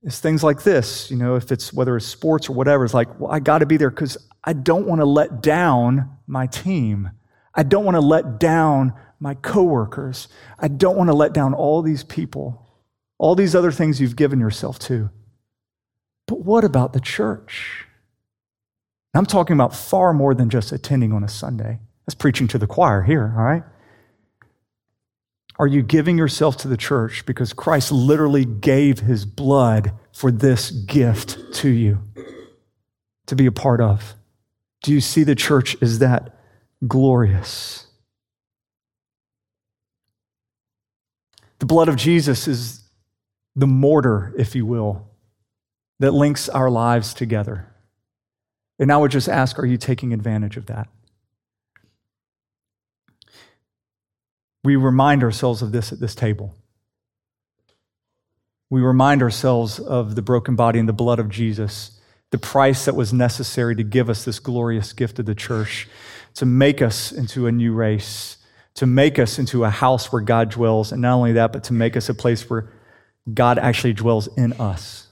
is 0.03 0.19
things 0.19 0.43
like 0.43 0.65
this. 0.65 1.13
You 1.13 1.17
know, 1.17 1.37
if 1.37 1.53
it's 1.53 1.73
whether 1.73 1.97
it's 1.97 2.07
sports 2.07 2.49
or 2.49 2.55
whatever, 2.55 2.85
it's 2.85 2.93
like, 2.93 3.21
well, 3.21 3.31
I 3.31 3.39
got 3.39 3.59
to 3.59 3.67
be 3.67 3.77
there 3.77 3.91
because 3.91 4.17
I 4.43 4.53
don't 4.53 4.89
want 4.89 5.01
to 5.01 5.07
let 5.07 5.43
down 5.43 6.19
my 6.27 6.49
team. 6.49 7.11
I 7.55 7.63
don't 7.63 7.85
want 7.85 7.95
to 7.95 8.01
let 8.01 8.41
down 8.41 8.95
my 9.21 9.35
coworkers. 9.35 10.27
I 10.59 10.67
don't 10.67 10.97
want 10.97 11.09
to 11.09 11.15
let 11.15 11.33
down 11.33 11.55
all 11.55 11.83
these 11.83 12.03
people, 12.03 12.67
all 13.17 13.37
these 13.37 13.55
other 13.55 13.71
things 13.71 14.01
you've 14.01 14.17
given 14.17 14.41
yourself 14.41 14.81
to. 14.81 15.09
But 16.27 16.41
what 16.41 16.65
about 16.65 16.93
the 16.93 17.01
church? 17.01 17.87
I'm 19.15 19.27
talking 19.27 19.55
about 19.55 19.75
far 19.75 20.13
more 20.13 20.35
than 20.35 20.49
just 20.49 20.73
attending 20.73 21.13
on 21.13 21.23
a 21.23 21.29
Sunday. 21.29 21.81
That's 22.07 22.15
preaching 22.15 22.49
to 22.49 22.59
the 22.59 22.67
choir 22.67 23.03
here, 23.03 23.35
all 23.37 23.45
right? 23.45 23.63
Are 25.59 25.67
you 25.67 25.83
giving 25.83 26.17
yourself 26.17 26.57
to 26.59 26.69
the 26.69 26.77
church 26.77 27.27
because 27.27 27.53
Christ 27.53 27.93
literally 27.93 28.45
gave 28.45 29.01
his 29.01 29.25
blood 29.25 29.93
for 30.13 30.31
this 30.31 30.71
gift 30.71 31.39
to 31.57 31.69
you 31.69 32.01
to 33.27 33.37
be 33.37 33.47
a 33.47 33.53
part 33.53 33.81
of? 33.81 34.15
Do 34.83 34.93
you 34.93 35.01
see 35.01 35.23
the 35.23 35.35
church 35.35 35.77
as 35.81 35.99
that 36.01 36.37
glorious? 36.89 37.87
The 41.61 41.67
blood 41.67 41.89
of 41.89 41.97
Jesus 41.97 42.49
is 42.49 42.83
the 43.55 43.69
mortar, 43.69 44.35
if 44.37 44.57
you 44.57 44.67
will, 44.67 45.12
that 46.03 46.13
links 46.13 46.49
our 46.49 46.71
lives 46.71 47.15
together. 47.15 47.67
And 48.79 48.93
I 48.93 48.97
would 48.97 49.11
just 49.11 49.29
ask 49.29 49.59
are 49.59 49.67
you 49.67 49.79
taking 49.79 50.13
advantage 50.13 50.57
of 50.57 50.67
that? 50.67 50.89
we 54.65 54.77
remind 54.77 55.23
ourselves 55.23 55.63
of 55.63 55.73
this 55.73 55.93
at 55.93 56.01
this 56.01 56.15
table. 56.15 56.55
We 58.71 58.81
remind 58.81 59.23
ourselves 59.23 59.79
of 59.79 60.15
the 60.15 60.23
broken 60.23 60.57
body 60.57 60.79
and 60.79 60.89
the 60.89 60.95
blood 60.95 61.19
of 61.19 61.29
Jesus, 61.29 62.01
the 62.31 62.39
price 62.39 62.85
that 62.87 62.95
was 62.95 63.13
necessary 63.13 63.77
to 63.77 63.83
give 63.83 64.09
us 64.09 64.25
this 64.25 64.39
glorious 64.39 64.93
gift 64.93 65.19
of 65.19 65.27
the 65.27 65.35
church, 65.35 65.89
to 66.35 66.47
make 66.47 66.81
us 66.81 67.13
into 67.13 67.47
a 67.47 67.53
new 67.53 67.75
race, 67.75 68.39
to 68.75 68.87
make 68.87 69.19
us 69.19 69.39
into 69.39 69.65
a 69.65 69.71
house 69.71 70.11
where 70.11 70.23
God 70.23 70.51
dwells. 70.51 70.93
And 70.93 71.03
not 71.03 71.15
only 71.15 71.33
that, 71.33 71.53
but 71.53 71.65
to 71.65 71.75
make 71.75 71.97
us 71.97 72.09
a 72.09 72.15
place 72.15 72.49
where 72.49 72.73
God 73.33 73.59
actually 73.59 73.93
dwells 73.93 74.29
in 74.39 74.55
us. 74.55 75.09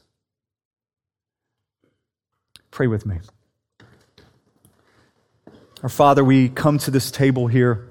Pray 2.80 2.86
with 2.86 3.04
me. 3.04 3.18
Our 5.82 5.90
Father, 5.90 6.24
we 6.24 6.48
come 6.48 6.78
to 6.78 6.90
this 6.90 7.10
table 7.10 7.46
here 7.46 7.90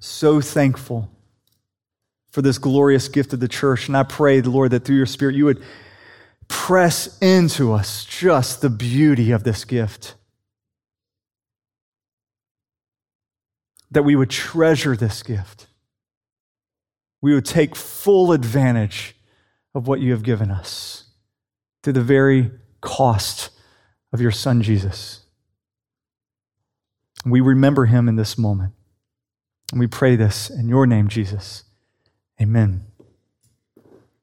so 0.00 0.40
thankful 0.40 1.08
for 2.32 2.42
this 2.42 2.58
glorious 2.58 3.06
gift 3.06 3.32
of 3.32 3.38
the 3.38 3.46
church. 3.46 3.86
And 3.86 3.96
I 3.96 4.02
pray, 4.02 4.42
Lord, 4.42 4.72
that 4.72 4.84
through 4.84 4.96
your 4.96 5.06
Spirit 5.06 5.36
you 5.36 5.44
would 5.44 5.62
press 6.48 7.16
into 7.20 7.72
us 7.72 8.04
just 8.04 8.60
the 8.60 8.70
beauty 8.70 9.30
of 9.30 9.44
this 9.44 9.64
gift. 9.64 10.16
That 13.92 14.02
we 14.02 14.16
would 14.16 14.30
treasure 14.30 14.96
this 14.96 15.22
gift. 15.22 15.68
We 17.20 17.34
would 17.34 17.46
take 17.46 17.76
full 17.76 18.32
advantage 18.32 19.14
of 19.76 19.86
what 19.86 20.00
you 20.00 20.10
have 20.10 20.24
given 20.24 20.50
us 20.50 21.04
to 21.88 21.92
the 21.92 22.02
very 22.02 22.50
cost 22.82 23.48
of 24.12 24.20
your 24.20 24.30
Son, 24.30 24.60
Jesus. 24.60 25.22
We 27.24 27.40
remember 27.40 27.86
him 27.86 28.08
in 28.08 28.16
this 28.16 28.36
moment. 28.36 28.74
And 29.72 29.80
we 29.80 29.86
pray 29.86 30.14
this 30.14 30.50
in 30.50 30.68
your 30.68 30.86
name, 30.86 31.08
Jesus. 31.08 31.64
Amen. 32.40 32.87